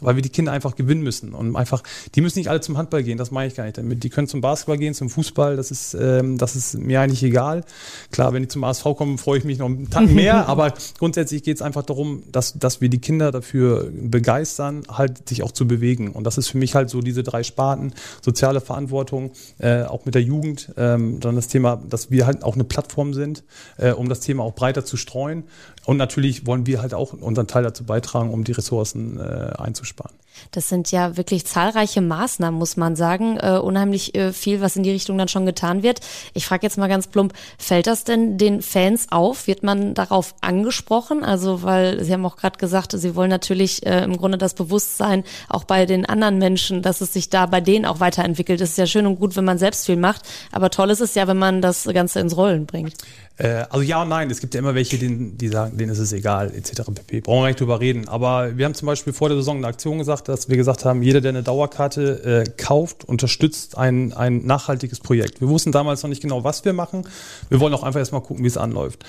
weil 0.00 0.16
wir 0.16 0.22
die 0.22 0.28
Kinder 0.28 0.52
einfach 0.52 0.76
gewinnen 0.76 1.02
müssen 1.02 1.34
und 1.34 1.56
einfach, 1.56 1.82
die 2.14 2.20
müssen 2.20 2.38
nicht 2.38 2.48
alle 2.48 2.60
zum 2.60 2.76
Handball 2.76 3.02
gehen, 3.02 3.18
das 3.18 3.30
meine 3.30 3.48
ich 3.48 3.54
gar 3.54 3.64
nicht 3.64 3.78
damit. 3.78 4.02
Die 4.04 4.10
können 4.10 4.28
zum 4.28 4.40
Basketball 4.40 4.78
gehen, 4.78 4.94
zum 4.94 5.10
Fußball, 5.10 5.56
das 5.56 5.70
ist, 5.70 5.94
ähm, 5.94 6.38
das 6.38 6.56
ist 6.56 6.78
mir 6.78 7.00
eigentlich 7.00 7.22
egal. 7.22 7.64
Klar, 8.12 8.32
wenn 8.32 8.42
die 8.42 8.48
zum 8.48 8.64
ASV 8.64 8.84
kommen, 8.96 9.18
freue 9.18 9.38
ich 9.38 9.44
mich 9.44 9.58
noch 9.58 9.66
einen 9.66 9.90
Tag 9.90 10.08
mehr, 10.22 10.48
aber 10.48 10.74
grundsätzlich 10.98 11.42
geht 11.42 11.56
es 11.56 11.62
einfach 11.62 11.82
darum, 11.82 12.22
dass, 12.30 12.58
dass 12.58 12.80
wir 12.80 12.88
die 12.88 13.00
Kinder 13.00 13.32
dafür 13.32 13.90
begeistern, 13.92 14.82
halt 14.88 15.28
sich 15.28 15.42
auch 15.42 15.52
zu 15.52 15.66
bewegen. 15.66 16.12
Und 16.12 16.24
das 16.24 16.38
ist 16.38 16.48
für 16.48 16.58
mich 16.58 16.74
halt 16.74 16.90
so 16.90 17.00
diese 17.00 17.22
drei 17.22 17.42
Sparten, 17.42 17.92
soziale 18.22 18.60
Verantwortung, 18.60 19.32
äh, 19.58 19.82
auch 19.82 20.04
mit 20.04 20.14
der 20.14 20.22
Jugend, 20.22 20.72
ähm, 20.76 21.20
dann 21.20 21.36
das 21.36 21.48
Thema, 21.48 21.76
dass 21.76 22.10
wir 22.10 22.26
halt 22.26 22.44
auch 22.44 22.54
eine 22.54 22.64
Plattform 22.64 23.14
sind, 23.14 23.44
äh, 23.76 23.92
um 23.92 24.08
das 24.08 24.20
Thema 24.20 24.42
auch 24.42 24.54
breiter 24.54 24.84
zu 24.84 24.96
streuen. 24.96 25.44
Und 25.84 25.96
natürlich 25.96 26.46
wollen 26.46 26.66
wir 26.66 26.82
halt 26.82 26.94
auch 26.94 27.12
unseren 27.12 27.46
Teil 27.46 27.62
dazu 27.62 27.84
beitragen, 27.84 28.30
um 28.30 28.44
die 28.44 28.52
Ressourcen 28.52 29.18
äh, 29.18 29.52
einzusparen. 29.56 30.14
Das 30.50 30.68
sind 30.68 30.90
ja 30.90 31.16
wirklich 31.16 31.46
zahlreiche 31.46 32.00
Maßnahmen, 32.00 32.58
muss 32.58 32.76
man 32.76 32.96
sagen. 32.96 33.38
Äh, 33.38 33.58
unheimlich 33.58 34.14
äh, 34.14 34.32
viel, 34.32 34.60
was 34.60 34.76
in 34.76 34.82
die 34.82 34.90
Richtung 34.90 35.18
dann 35.18 35.28
schon 35.28 35.46
getan 35.46 35.82
wird. 35.82 36.00
Ich 36.34 36.46
frage 36.46 36.66
jetzt 36.66 36.78
mal 36.78 36.88
ganz 36.88 37.06
plump, 37.06 37.32
fällt 37.58 37.86
das 37.86 38.04
denn 38.04 38.38
den 38.38 38.62
Fans 38.62 39.06
auf? 39.10 39.46
Wird 39.46 39.62
man 39.62 39.94
darauf 39.94 40.34
angesprochen? 40.40 41.24
Also, 41.24 41.62
weil 41.62 42.02
Sie 42.04 42.12
haben 42.12 42.24
auch 42.26 42.36
gerade 42.36 42.58
gesagt, 42.58 42.92
Sie 42.92 43.14
wollen 43.14 43.30
natürlich 43.30 43.84
äh, 43.86 44.02
im 44.04 44.16
Grunde 44.16 44.38
das 44.38 44.54
Bewusstsein 44.54 45.24
auch 45.48 45.64
bei 45.64 45.86
den 45.86 46.06
anderen 46.06 46.38
Menschen, 46.38 46.82
dass 46.82 47.00
es 47.00 47.12
sich 47.12 47.30
da 47.30 47.46
bei 47.46 47.60
denen 47.60 47.84
auch 47.84 48.00
weiterentwickelt. 48.00 48.60
Das 48.60 48.70
ist 48.70 48.78
ja 48.78 48.86
schön 48.86 49.06
und 49.06 49.18
gut, 49.18 49.36
wenn 49.36 49.44
man 49.44 49.58
selbst 49.58 49.86
viel 49.86 49.96
macht. 49.96 50.22
Aber 50.52 50.70
toll 50.70 50.90
ist 50.90 51.00
es 51.00 51.14
ja, 51.14 51.26
wenn 51.26 51.38
man 51.38 51.62
das 51.62 51.84
Ganze 51.84 52.20
ins 52.20 52.36
Rollen 52.36 52.66
bringt. 52.66 52.94
Äh, 53.38 53.64
also 53.70 53.82
ja 53.82 54.02
und 54.02 54.08
nein, 54.08 54.30
es 54.30 54.40
gibt 54.40 54.54
ja 54.54 54.58
immer 54.58 54.74
welche, 54.74 54.98
die, 54.98 55.30
die 55.36 55.48
sagen, 55.48 55.78
denen 55.78 55.92
ist 55.92 55.98
es 55.98 56.12
egal, 56.12 56.52
etc. 56.54 56.82
pp. 56.94 57.20
Brauchen 57.20 57.42
wir 57.42 57.48
nicht 57.48 57.60
drüber 57.60 57.80
reden. 57.80 58.08
Aber 58.08 58.56
wir 58.56 58.64
haben 58.64 58.74
zum 58.74 58.86
Beispiel 58.86 59.12
vor 59.12 59.28
der 59.28 59.38
Saison 59.38 59.58
eine 59.58 59.68
Aktion 59.68 59.98
gesagt, 59.98 60.27
dass 60.28 60.48
wir 60.48 60.56
gesagt 60.56 60.84
haben, 60.84 61.02
jeder, 61.02 61.20
der 61.20 61.30
eine 61.30 61.42
Dauerkarte 61.42 62.44
äh, 62.46 62.50
kauft, 62.62 63.04
unterstützt 63.04 63.78
ein, 63.78 64.12
ein 64.12 64.44
nachhaltiges 64.44 65.00
Projekt. 65.00 65.40
Wir 65.40 65.48
wussten 65.48 65.72
damals 65.72 66.02
noch 66.02 66.10
nicht 66.10 66.20
genau, 66.20 66.44
was 66.44 66.64
wir 66.64 66.74
machen. 66.74 67.08
Wir 67.48 67.60
wollen 67.60 67.72
auch 67.72 67.82
einfach 67.82 67.98
erstmal 67.98 68.20
gucken, 68.20 68.44
wie 68.44 68.48
es 68.48 68.58
anläuft. 68.58 69.04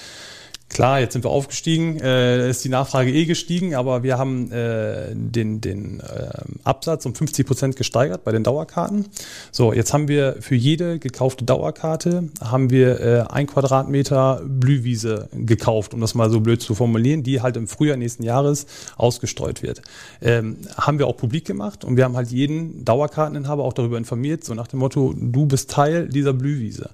Klar, 0.69 0.99
jetzt 0.99 1.13
sind 1.13 1.25
wir 1.25 1.31
aufgestiegen, 1.31 1.99
äh, 1.99 2.47
ist 2.47 2.63
die 2.63 2.69
Nachfrage 2.69 3.11
eh 3.11 3.25
gestiegen, 3.25 3.73
aber 3.73 4.03
wir 4.03 4.19
haben 4.19 4.51
äh, 4.51 5.15
den, 5.15 5.61
den 5.61 5.99
äh, 5.99 6.29
Absatz 6.63 7.07
um 7.07 7.15
50 7.15 7.45
Prozent 7.45 7.75
gesteigert 7.75 8.23
bei 8.23 8.31
den 8.31 8.43
Dauerkarten. 8.43 9.07
So, 9.51 9.73
jetzt 9.73 9.93
haben 9.93 10.07
wir 10.07 10.37
für 10.41 10.53
jede 10.53 10.99
gekaufte 10.99 11.43
Dauerkarte 11.43 12.29
haben 12.39 12.69
wir 12.69 13.01
äh, 13.01 13.21
ein 13.29 13.47
Quadratmeter 13.47 14.43
Blühwiese 14.45 15.29
gekauft, 15.33 15.95
um 15.95 16.01
das 16.01 16.13
mal 16.13 16.29
so 16.29 16.39
blöd 16.39 16.61
zu 16.61 16.75
formulieren, 16.75 17.23
die 17.23 17.41
halt 17.41 17.57
im 17.57 17.67
Frühjahr 17.67 17.97
nächsten 17.97 18.21
Jahres 18.21 18.67
ausgestreut 18.95 19.63
wird. 19.63 19.81
Ähm, 20.21 20.57
haben 20.77 20.99
wir 20.99 21.07
auch 21.07 21.17
publik 21.17 21.45
gemacht 21.45 21.83
und 21.83 21.97
wir 21.97 22.03
haben 22.03 22.15
halt 22.15 22.29
jeden 22.29 22.85
Dauerkarteninhaber 22.85 23.63
auch 23.63 23.73
darüber 23.73 23.97
informiert, 23.97 24.43
so 24.43 24.53
nach 24.53 24.67
dem 24.67 24.79
Motto, 24.79 25.15
du 25.17 25.47
bist 25.47 25.71
Teil 25.71 26.07
dieser 26.07 26.33
Blühwiese. 26.33 26.91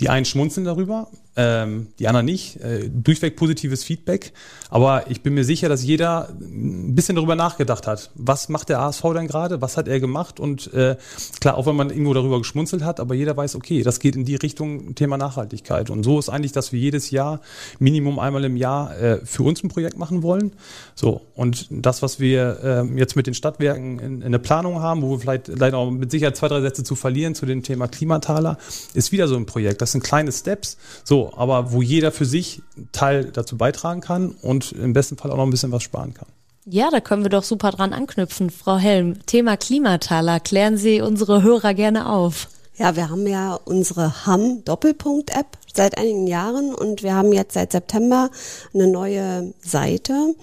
Die 0.00 0.08
einen 0.08 0.24
schmunzeln 0.24 0.64
darüber, 0.64 1.08
ähm, 1.36 1.88
die 1.98 2.08
anderen 2.08 2.26
nicht. 2.26 2.56
Äh, 2.56 2.90
durchweg 2.92 3.36
positives 3.36 3.84
Feedback. 3.84 4.32
Aber 4.68 5.10
ich 5.10 5.22
bin 5.22 5.34
mir 5.34 5.44
sicher, 5.44 5.68
dass 5.68 5.82
jeder 5.82 6.28
ein 6.40 6.94
bisschen 6.94 7.16
darüber 7.16 7.36
nachgedacht 7.36 7.86
hat. 7.86 8.10
Was 8.14 8.48
macht 8.48 8.68
der 8.68 8.80
ASV 8.80 9.02
denn 9.14 9.26
gerade? 9.26 9.60
Was 9.60 9.76
hat 9.76 9.88
er 9.88 10.00
gemacht? 10.00 10.40
Und 10.40 10.72
äh, 10.74 10.96
klar, 11.40 11.56
auch 11.56 11.66
wenn 11.66 11.76
man 11.76 11.90
irgendwo 11.90 12.14
darüber 12.14 12.38
geschmunzelt 12.38 12.82
hat, 12.82 13.00
aber 13.00 13.14
jeder 13.14 13.36
weiß, 13.36 13.54
okay, 13.56 13.82
das 13.82 14.00
geht 14.00 14.16
in 14.16 14.24
die 14.24 14.36
Richtung 14.36 14.94
Thema 14.94 15.16
Nachhaltigkeit. 15.16 15.90
Und 15.90 16.04
so 16.04 16.18
ist 16.18 16.28
eigentlich, 16.28 16.52
dass 16.52 16.72
wir 16.72 16.80
jedes 16.80 17.10
Jahr 17.10 17.40
Minimum 17.78 18.18
einmal 18.18 18.44
im 18.44 18.56
Jahr 18.56 18.98
äh, 18.98 19.24
für 19.24 19.42
uns 19.42 19.62
ein 19.62 19.68
Projekt 19.68 19.98
machen 19.98 20.22
wollen. 20.22 20.52
So, 20.94 21.22
und 21.34 21.66
das, 21.70 22.02
was 22.02 22.20
wir 22.20 22.58
äh, 22.62 22.98
jetzt 22.98 23.16
mit 23.16 23.26
den 23.26 23.34
Stadtwerken 23.34 23.98
in, 23.98 24.22
in 24.22 24.32
der 24.32 24.38
Planung 24.38 24.80
haben, 24.80 25.02
wo 25.02 25.10
wir 25.10 25.18
vielleicht 25.18 25.48
leider 25.48 25.78
auch 25.78 25.90
mit 25.90 26.10
Sicherheit 26.10 26.36
zwei, 26.36 26.48
drei 26.48 26.60
Sätze 26.60 26.84
zu 26.84 26.94
verlieren 26.94 27.34
zu 27.34 27.46
dem 27.46 27.62
Thema 27.62 27.88
Klimataler, 27.88 28.58
ist 28.94 29.12
wieder 29.12 29.28
so 29.28 29.36
ein 29.36 29.46
Projekt. 29.46 29.80
Das 29.80 29.92
sind 29.92 30.02
kleine 30.02 30.32
Steps. 30.32 30.76
So, 31.04 31.21
aber 31.30 31.72
wo 31.72 31.82
jeder 31.82 32.12
für 32.12 32.24
sich 32.24 32.62
Teil 32.92 33.26
dazu 33.26 33.56
beitragen 33.56 34.00
kann 34.00 34.30
und 34.42 34.72
im 34.72 34.92
besten 34.92 35.16
Fall 35.16 35.30
auch 35.30 35.36
noch 35.36 35.44
ein 35.44 35.50
bisschen 35.50 35.72
was 35.72 35.82
sparen 35.82 36.14
kann. 36.14 36.28
Ja, 36.64 36.90
da 36.90 37.00
können 37.00 37.24
wir 37.24 37.30
doch 37.30 37.42
super 37.42 37.72
dran 37.72 37.92
anknüpfen. 37.92 38.50
Frau 38.50 38.76
Helm, 38.76 39.26
Thema 39.26 39.56
Klimataler, 39.56 40.38
klären 40.38 40.76
Sie 40.76 41.00
unsere 41.00 41.42
Hörer 41.42 41.74
gerne 41.74 42.08
auf. 42.08 42.48
Ja, 42.76 42.96
wir 42.96 43.10
haben 43.10 43.26
ja 43.26 43.58
unsere 43.64 44.26
HAM 44.26 44.64
Doppelpunkt 44.64 45.30
App 45.36 45.58
seit 45.74 45.98
einigen 45.98 46.26
Jahren 46.26 46.74
und 46.74 47.02
wir 47.02 47.14
haben 47.14 47.32
jetzt 47.32 47.54
seit 47.54 47.72
September 47.72 48.30
eine 48.72 48.86
neue 48.86 49.52
Seite, 49.60 50.34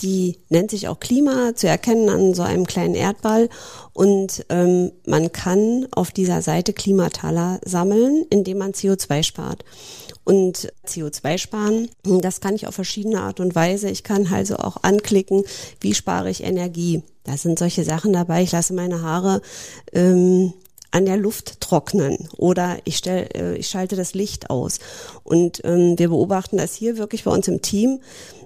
die 0.00 0.38
nennt 0.48 0.70
sich 0.70 0.88
auch 0.88 1.00
Klima, 1.00 1.54
zu 1.54 1.68
erkennen 1.68 2.08
an 2.08 2.34
so 2.34 2.42
einem 2.42 2.66
kleinen 2.66 2.94
Erdball. 2.94 3.48
Und 3.92 4.44
ähm, 4.50 4.92
man 5.06 5.32
kann 5.32 5.86
auf 5.90 6.10
dieser 6.10 6.42
Seite 6.42 6.72
Klimataler 6.72 7.60
sammeln, 7.64 8.24
indem 8.30 8.58
man 8.58 8.72
CO2 8.72 9.22
spart. 9.22 9.64
Und 10.26 10.72
CO2 10.84 11.38
sparen, 11.38 11.88
das 12.02 12.40
kann 12.40 12.56
ich 12.56 12.66
auf 12.66 12.74
verschiedene 12.74 13.20
Art 13.20 13.38
und 13.38 13.54
Weise. 13.54 13.88
Ich 13.88 14.02
kann 14.02 14.26
also 14.26 14.56
auch 14.56 14.78
anklicken, 14.82 15.44
wie 15.80 15.94
spare 15.94 16.30
ich 16.30 16.42
Energie. 16.42 17.04
Da 17.22 17.36
sind 17.36 17.60
solche 17.60 17.84
Sachen 17.84 18.12
dabei. 18.12 18.42
Ich 18.42 18.50
lasse 18.50 18.74
meine 18.74 19.02
Haare 19.02 19.40
ähm, 19.92 20.52
an 20.90 21.06
der 21.06 21.16
Luft 21.16 21.60
trocknen 21.60 22.28
oder 22.38 22.76
ich, 22.82 22.96
stell, 22.96 23.28
äh, 23.36 23.54
ich 23.54 23.68
schalte 23.68 23.94
das 23.94 24.14
Licht 24.14 24.50
aus. 24.50 24.80
Und 25.22 25.64
ähm, 25.64 25.96
wir 25.96 26.08
beobachten 26.08 26.56
das 26.56 26.74
hier 26.74 26.98
wirklich 26.98 27.22
bei 27.22 27.30
uns 27.30 27.46
im 27.46 27.62
Team, 27.62 28.00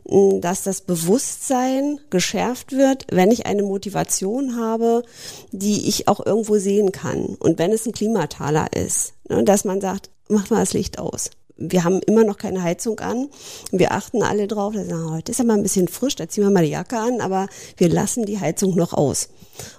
dass 0.05 0.63
das 0.63 0.83
Bewusstsein 0.83 1.99
geschärft 2.11 2.73
wird, 2.73 3.07
wenn 3.11 3.31
ich 3.31 3.47
eine 3.47 3.63
Motivation 3.63 4.57
habe, 4.57 5.03
die 5.51 5.89
ich 5.89 6.09
auch 6.09 6.25
irgendwo 6.27 6.59
sehen 6.59 6.93
kann. 6.93 7.37
Und 7.39 7.59
wenn 7.59 7.73
es 7.73 7.87
ein 7.87 7.93
Klimataler 7.93 8.71
ist, 8.75 9.15
ne, 9.31 9.45
dass 9.45 9.65
man 9.65 9.81
sagt, 9.81 10.11
mach 10.29 10.51
mal 10.51 10.61
das 10.61 10.75
Licht 10.75 10.99
aus 10.99 11.31
wir 11.61 11.85
haben 11.85 12.01
immer 12.01 12.25
noch 12.25 12.39
keine 12.39 12.63
Heizung 12.63 12.99
an. 13.01 13.29
Wir 13.71 13.93
achten 13.93 14.23
alle 14.23 14.49
drauf, 14.49 14.75
dass 14.75 14.89
sagen, 14.89 15.11
heute 15.11 15.31
ist 15.31 15.39
ja 15.39 15.45
mal 15.45 15.55
ein 15.55 15.63
bisschen 15.63 15.89
frisch, 15.89 16.17
da 16.17 16.29
ziehen 16.29 16.45
wir 16.45 16.51
mal 16.51 16.65
die 16.65 16.71
Jacke 16.71 16.99
an, 16.99 17.21
aber 17.21 17.47
wir 17.77 17.89
lassen 17.89 18.25
die 18.25 18.41
Heizung 18.41 18.75
noch 18.75 18.95
aus. 18.95 19.29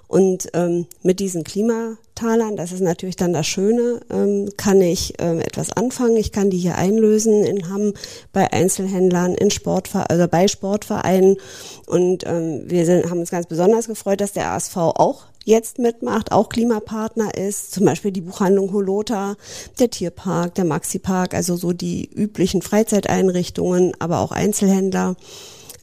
Und 0.06 0.48
ähm, 0.52 0.86
mit 1.02 1.18
diesen 1.20 1.42
Klimatalern, 1.42 2.56
das 2.56 2.70
ist 2.70 2.82
natürlich 2.82 3.16
dann 3.16 3.32
das 3.32 3.46
Schöne, 3.46 4.00
ähm, 4.10 4.50
kann 4.56 4.80
ich 4.80 5.14
ähm, 5.18 5.40
etwas 5.40 5.72
anfangen. 5.72 6.16
Ich 6.16 6.30
kann 6.30 6.50
die 6.50 6.58
hier 6.58 6.76
einlösen 6.76 7.44
in 7.44 7.68
Hamm 7.68 7.94
bei 8.32 8.52
Einzelhändlern, 8.52 9.34
in 9.34 9.50
Sportver 9.50 10.10
also 10.10 10.28
bei 10.28 10.46
Sportvereinen. 10.46 11.38
Und 11.86 12.24
ähm, 12.26 12.62
wir 12.66 12.86
sind, 12.86 13.10
haben 13.10 13.20
uns 13.20 13.30
ganz 13.30 13.46
besonders 13.46 13.88
gefreut, 13.88 14.20
dass 14.20 14.32
der 14.32 14.52
ASV 14.52 14.76
auch 14.76 15.24
jetzt 15.44 15.78
mitmacht, 15.78 16.32
auch 16.32 16.48
Klimapartner 16.48 17.34
ist, 17.34 17.72
zum 17.72 17.84
Beispiel 17.84 18.12
die 18.12 18.20
Buchhandlung 18.20 18.72
Holota, 18.72 19.36
der 19.78 19.90
Tierpark, 19.90 20.54
der 20.54 20.64
Maxi-Park, 20.64 21.34
also 21.34 21.56
so 21.56 21.72
die 21.72 22.08
üblichen 22.12 22.62
Freizeiteinrichtungen, 22.62 23.92
aber 23.98 24.20
auch 24.20 24.32
Einzelhändler 24.32 25.16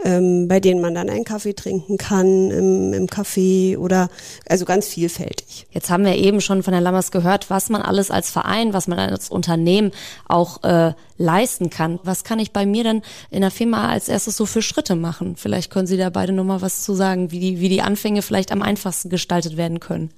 ähm, 0.03 0.47
bei 0.47 0.59
denen 0.59 0.81
man 0.81 0.95
dann 0.95 1.09
einen 1.09 1.25
Kaffee 1.25 1.53
trinken 1.53 1.97
kann 1.97 2.51
im, 2.51 2.93
im 2.93 3.07
Café 3.07 3.77
oder 3.77 4.09
also 4.47 4.65
ganz 4.65 4.87
vielfältig. 4.87 5.67
Jetzt 5.71 5.89
haben 5.89 6.05
wir 6.05 6.15
eben 6.15 6.41
schon 6.41 6.63
von 6.63 6.73
Herrn 6.73 6.83
Lammers 6.83 7.11
gehört, 7.11 7.49
was 7.49 7.69
man 7.69 7.81
alles 7.81 8.11
als 8.11 8.29
Verein, 8.31 8.73
was 8.73 8.87
man 8.87 8.99
als 8.99 9.29
Unternehmen 9.29 9.91
auch 10.27 10.63
äh, 10.63 10.93
leisten 11.17 11.69
kann. 11.69 11.99
Was 12.03 12.23
kann 12.23 12.39
ich 12.39 12.51
bei 12.51 12.65
mir 12.65 12.83
denn 12.83 13.01
in 13.29 13.41
der 13.41 13.51
Firma 13.51 13.89
als 13.89 14.07
erstes 14.07 14.37
so 14.37 14.45
für 14.45 14.61
Schritte 14.61 14.95
machen? 14.95 15.35
Vielleicht 15.35 15.71
können 15.71 15.87
Sie 15.87 15.97
da 15.97 16.09
beide 16.09 16.31
nochmal 16.31 16.61
was 16.61 16.83
zu 16.83 16.93
sagen, 16.93 17.31
wie 17.31 17.39
die, 17.39 17.59
wie 17.59 17.69
die 17.69 17.81
Anfänge 17.81 18.21
vielleicht 18.21 18.51
am 18.51 18.61
einfachsten 18.61 19.09
gestaltet 19.09 19.57
werden 19.57 19.79
können. 19.79 20.11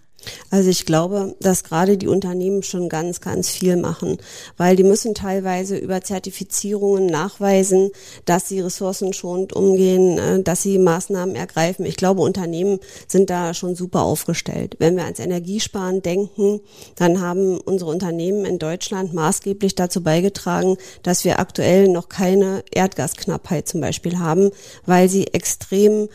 Also 0.50 0.70
ich 0.70 0.86
glaube, 0.86 1.36
dass 1.40 1.64
gerade 1.64 1.98
die 1.98 2.08
Unternehmen 2.08 2.64
schon 2.64 2.90
ganz, 2.90 3.22
ganz 3.22 3.50
viel 3.50 3.78
machen, 3.78 4.18
weil 4.58 4.76
die 4.76 4.84
müssen 4.84 5.14
teilweise 5.14 5.78
über 5.78 6.02
Zertifizierungen 6.02 7.06
nachweisen, 7.06 7.92
dass 8.26 8.48
sie 8.48 8.60
ressourcenschonend 8.60 9.54
umgehen, 9.54 10.18
äh, 10.18 10.44
dass 10.44 10.62
sie 10.62 10.78
Maßnahmen 10.78 11.36
ergreifen. 11.36 11.86
Ich 11.86 11.96
glaube, 11.96 12.22
Unternehmen 12.22 12.80
sind 13.08 13.30
da 13.30 13.54
schon 13.54 13.76
super 13.76 14.02
aufgestellt. 14.02 14.76
Wenn 14.80 14.96
wir 14.96 15.06
ans 15.06 15.20
Energiesparen 15.20 16.02
denken, 16.02 16.62
dann 16.96 17.22
haben 17.22 17.60
unsere 17.60 17.90
Unternehmen 17.92 18.46
in 18.46 18.60
Deutschland 18.60 19.14
maßgeblich 19.14 19.76
dazu 19.76 20.04
beigetragen, 20.04 20.78
dass 21.04 21.24
wir 21.24 21.40
aktuell 21.40 21.88
noch 21.88 22.10
keine 22.10 22.64
Erdgasknappheit 22.72 23.68
zum 23.68 23.82
Beispiel 23.82 24.20
haben, 24.20 24.52
weil 24.86 25.10
sie 25.10 25.28
extrem 25.28 26.10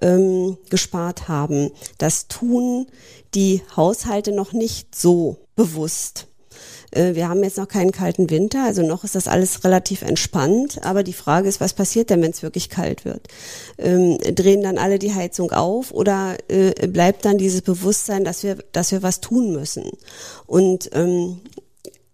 ähm, 0.00 0.56
gespart 0.68 1.28
haben. 1.28 1.70
Das 1.98 2.28
tun 2.28 2.86
die 3.34 3.62
Haushalte 3.76 4.32
noch 4.32 4.52
nicht 4.52 4.94
so 4.94 5.38
bewusst. 5.56 6.26
Äh, 6.90 7.14
wir 7.14 7.28
haben 7.28 7.42
jetzt 7.42 7.58
noch 7.58 7.68
keinen 7.68 7.92
kalten 7.92 8.30
Winter, 8.30 8.64
also 8.64 8.82
noch 8.82 9.04
ist 9.04 9.14
das 9.14 9.28
alles 9.28 9.64
relativ 9.64 10.02
entspannt. 10.02 10.80
Aber 10.84 11.02
die 11.02 11.12
Frage 11.12 11.48
ist, 11.48 11.60
was 11.60 11.74
passiert 11.74 12.10
denn, 12.10 12.22
wenn 12.22 12.30
es 12.30 12.42
wirklich 12.42 12.68
kalt 12.68 13.04
wird? 13.04 13.28
Ähm, 13.78 14.18
drehen 14.18 14.62
dann 14.62 14.78
alle 14.78 14.98
die 14.98 15.14
Heizung 15.14 15.52
auf 15.52 15.92
oder 15.92 16.36
äh, 16.48 16.86
bleibt 16.88 17.24
dann 17.24 17.38
dieses 17.38 17.62
Bewusstsein, 17.62 18.24
dass 18.24 18.42
wir, 18.42 18.56
dass 18.72 18.92
wir 18.92 19.02
was 19.02 19.20
tun 19.20 19.52
müssen? 19.52 19.90
Und 20.46 20.90
ähm, 20.92 21.40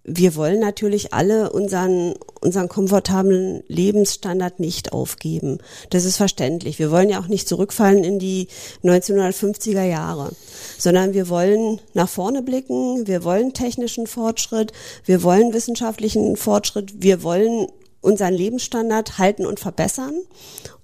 wir 0.08 0.36
wollen 0.36 0.60
natürlich 0.60 1.12
alle 1.12 1.50
unseren, 1.50 2.14
unseren 2.40 2.68
komfortablen 2.68 3.64
Lebensstandard 3.66 4.60
nicht 4.60 4.92
aufgeben. 4.92 5.58
Das 5.90 6.04
ist 6.04 6.16
verständlich. 6.16 6.78
Wir 6.78 6.92
wollen 6.92 7.08
ja 7.08 7.18
auch 7.18 7.26
nicht 7.26 7.48
zurückfallen 7.48 8.04
in 8.04 8.20
die 8.20 8.46
1950er 8.84 9.82
Jahre, 9.82 10.30
sondern 10.78 11.12
wir 11.12 11.28
wollen 11.28 11.80
nach 11.92 12.08
vorne 12.08 12.42
blicken. 12.42 13.08
Wir 13.08 13.24
wollen 13.24 13.52
technischen 13.52 14.06
Fortschritt. 14.06 14.72
Wir 15.04 15.24
wollen 15.24 15.52
wissenschaftlichen 15.52 16.36
Fortschritt. 16.36 17.02
Wir 17.02 17.24
wollen 17.24 17.66
unseren 18.00 18.34
Lebensstandard 18.34 19.18
halten 19.18 19.44
und 19.44 19.58
verbessern. 19.58 20.14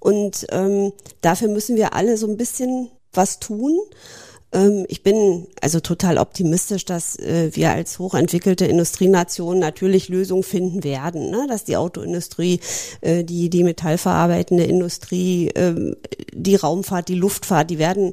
Und 0.00 0.46
ähm, 0.50 0.92
dafür 1.20 1.46
müssen 1.46 1.76
wir 1.76 1.94
alle 1.94 2.16
so 2.16 2.26
ein 2.26 2.36
bisschen 2.36 2.90
was 3.12 3.38
tun. 3.38 3.78
Ähm, 4.52 4.84
ich 4.88 5.02
bin 5.02 5.46
also 5.60 5.80
total 5.80 6.18
optimistisch, 6.18 6.84
dass 6.84 7.18
äh, 7.18 7.50
wir 7.54 7.70
als 7.70 7.98
hochentwickelte 7.98 8.66
Industrienation 8.66 9.58
natürlich 9.58 10.08
Lösungen 10.08 10.42
finden 10.42 10.84
werden, 10.84 11.30
ne? 11.30 11.46
dass 11.48 11.64
die 11.64 11.76
Autoindustrie, 11.76 12.60
äh, 13.00 13.24
die, 13.24 13.50
die 13.50 13.64
metallverarbeitende 13.64 14.64
Industrie, 14.64 15.50
ähm, 15.54 15.96
die 16.32 16.56
Raumfahrt, 16.56 17.08
die 17.08 17.14
Luftfahrt, 17.14 17.70
die 17.70 17.78
werden 17.78 18.12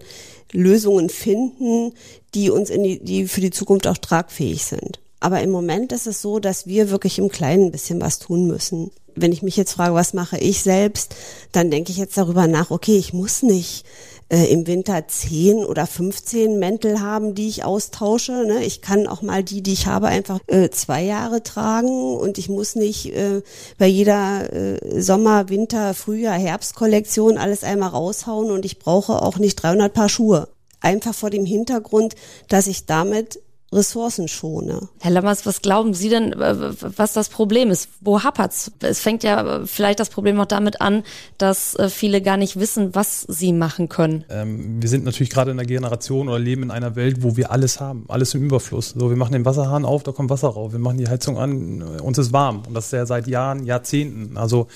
Lösungen 0.51 1.09
finden, 1.09 1.93
die 2.33 2.49
uns 2.49 2.69
in 2.69 2.83
die, 2.83 3.03
die 3.03 3.27
für 3.27 3.41
die 3.41 3.51
Zukunft 3.51 3.87
auch 3.87 3.97
tragfähig 3.97 4.65
sind. 4.65 4.99
Aber 5.19 5.41
im 5.41 5.51
Moment 5.51 5.91
ist 5.91 6.07
es 6.07 6.21
so, 6.21 6.39
dass 6.39 6.65
wir 6.65 6.91
wirklich 6.91 7.19
im 7.19 7.29
Kleinen 7.29 7.65
ein 7.65 7.71
bisschen 7.71 7.99
was 8.01 8.19
tun 8.19 8.47
müssen. 8.47 8.91
Wenn 9.15 9.33
ich 9.33 9.43
mich 9.43 9.57
jetzt 9.57 9.73
frage, 9.73 9.93
was 9.93 10.13
mache 10.13 10.37
ich 10.37 10.61
selbst, 10.61 11.15
dann 11.51 11.71
denke 11.71 11.91
ich 11.91 11.97
jetzt 11.97 12.17
darüber 12.17 12.47
nach, 12.47 12.71
okay, 12.71 12.97
ich 12.97 13.11
muss 13.11 13.43
nicht 13.43 13.85
äh, 14.29 14.45
im 14.45 14.65
Winter 14.67 15.07
10 15.07 15.65
oder 15.65 15.87
15 15.87 16.57
Mäntel 16.57 17.01
haben, 17.01 17.35
die 17.35 17.49
ich 17.49 17.65
austausche. 17.65 18.45
Ne? 18.45 18.63
Ich 18.63 18.81
kann 18.81 19.07
auch 19.07 19.21
mal 19.21 19.43
die, 19.43 19.61
die 19.61 19.73
ich 19.73 19.87
habe, 19.87 20.07
einfach 20.07 20.39
äh, 20.47 20.69
zwei 20.69 21.03
Jahre 21.03 21.43
tragen 21.43 22.15
und 22.15 22.37
ich 22.37 22.47
muss 22.47 22.75
nicht 22.75 23.13
äh, 23.13 23.41
bei 23.77 23.87
jeder 23.87 24.53
äh, 24.53 25.01
Sommer, 25.01 25.49
Winter, 25.49 25.93
Frühjahr, 25.93 26.37
Herbstkollektion 26.37 27.37
alles 27.37 27.63
einmal 27.63 27.89
raushauen 27.89 28.51
und 28.51 28.65
ich 28.65 28.79
brauche 28.79 29.21
auch 29.21 29.37
nicht 29.37 29.55
300 29.55 29.93
Paar 29.93 30.09
Schuhe. 30.09 30.47
Einfach 30.79 31.13
vor 31.13 31.29
dem 31.29 31.45
Hintergrund, 31.45 32.15
dass 32.47 32.67
ich 32.67 32.85
damit 32.85 33.41
Ressourcen 33.71 34.27
schone. 34.27 34.89
Herr 34.99 35.11
Lammers, 35.11 35.45
was 35.45 35.61
glauben 35.61 35.93
Sie 35.93 36.09
denn, 36.09 36.33
was 36.35 37.13
das 37.13 37.29
Problem 37.29 37.69
ist? 37.69 37.89
Wo 38.01 38.23
hapert's? 38.23 38.71
Es 38.79 38.99
fängt 38.99 39.23
ja 39.23 39.61
vielleicht 39.65 39.99
das 39.99 40.09
Problem 40.09 40.39
auch 40.39 40.45
damit 40.45 40.81
an, 40.81 41.03
dass 41.37 41.75
äh, 41.75 41.89
viele 41.89 42.21
gar 42.21 42.37
nicht 42.37 42.59
wissen, 42.59 42.95
was 42.95 43.21
sie 43.21 43.53
machen 43.53 43.87
können. 43.87 44.25
Ähm, 44.29 44.81
wir 44.81 44.89
sind 44.89 45.05
natürlich 45.05 45.29
gerade 45.29 45.51
in 45.51 45.59
einer 45.59 45.67
Generation 45.67 46.29
oder 46.29 46.39
leben 46.39 46.63
in 46.63 46.71
einer 46.71 46.95
Welt, 46.95 47.21
wo 47.21 47.37
wir 47.37 47.51
alles 47.51 47.79
haben, 47.79 48.05
alles 48.07 48.33
im 48.33 48.43
Überfluss. 48.43 48.95
So, 48.97 49.09
wir 49.09 49.17
machen 49.17 49.33
den 49.33 49.45
Wasserhahn 49.45 49.85
auf, 49.85 50.01
da 50.01 50.11
kommt 50.11 50.31
Wasser 50.31 50.49
rauf. 50.49 50.71
Wir 50.71 50.79
machen 50.79 50.97
die 50.97 51.07
Heizung 51.07 51.37
an, 51.37 51.81
uns 51.81 52.17
ist 52.17 52.33
warm. 52.33 52.63
Und 52.67 52.73
das 52.73 52.85
ist 52.85 52.93
ja 52.93 53.05
seit 53.05 53.27
Jahren, 53.27 53.65
Jahrzehnten. 53.65 54.37
Also 54.37 54.67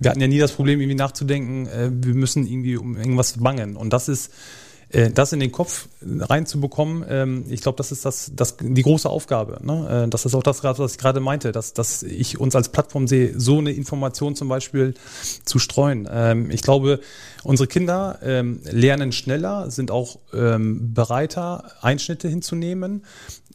wir 0.00 0.10
hatten 0.10 0.20
ja 0.20 0.28
nie 0.28 0.38
das 0.38 0.52
Problem, 0.52 0.80
irgendwie 0.80 0.96
nachzudenken, 0.96 1.66
äh, 1.66 1.90
wir 1.92 2.14
müssen 2.14 2.46
irgendwie 2.46 2.76
um 2.76 2.96
irgendwas 2.96 3.34
bangen. 3.38 3.76
Und 3.76 3.92
das 3.92 4.08
ist 4.08 4.32
äh, 4.92 5.10
das 5.10 5.32
in 5.32 5.40
den 5.40 5.52
Kopf 5.52 5.88
reinzubekommen, 6.02 7.04
ähm, 7.08 7.44
ich 7.48 7.60
glaube, 7.60 7.76
das 7.76 7.92
ist 7.92 8.04
das, 8.04 8.32
das 8.34 8.56
die 8.60 8.82
große 8.82 9.08
Aufgabe. 9.08 9.58
Ne? 9.62 10.04
Äh, 10.04 10.08
das 10.08 10.24
ist 10.24 10.34
auch 10.34 10.42
das, 10.42 10.64
was 10.64 10.92
ich 10.92 10.98
gerade 10.98 11.20
meinte, 11.20 11.52
dass, 11.52 11.72
dass 11.72 12.02
ich 12.02 12.40
uns 12.40 12.56
als 12.56 12.70
Plattform 12.70 13.06
sehe, 13.06 13.38
so 13.38 13.58
eine 13.58 13.72
Information 13.72 14.34
zum 14.34 14.48
Beispiel 14.48 14.94
zu 15.44 15.58
streuen. 15.58 16.08
Ähm, 16.10 16.50
ich 16.50 16.62
glaube, 16.62 17.00
unsere 17.44 17.68
Kinder 17.68 18.18
ähm, 18.22 18.60
lernen 18.64 19.12
schneller, 19.12 19.70
sind 19.70 19.90
auch 19.90 20.18
bereiter, 20.32 21.72
Einschnitte 21.80 22.28
hinzunehmen. 22.28 23.02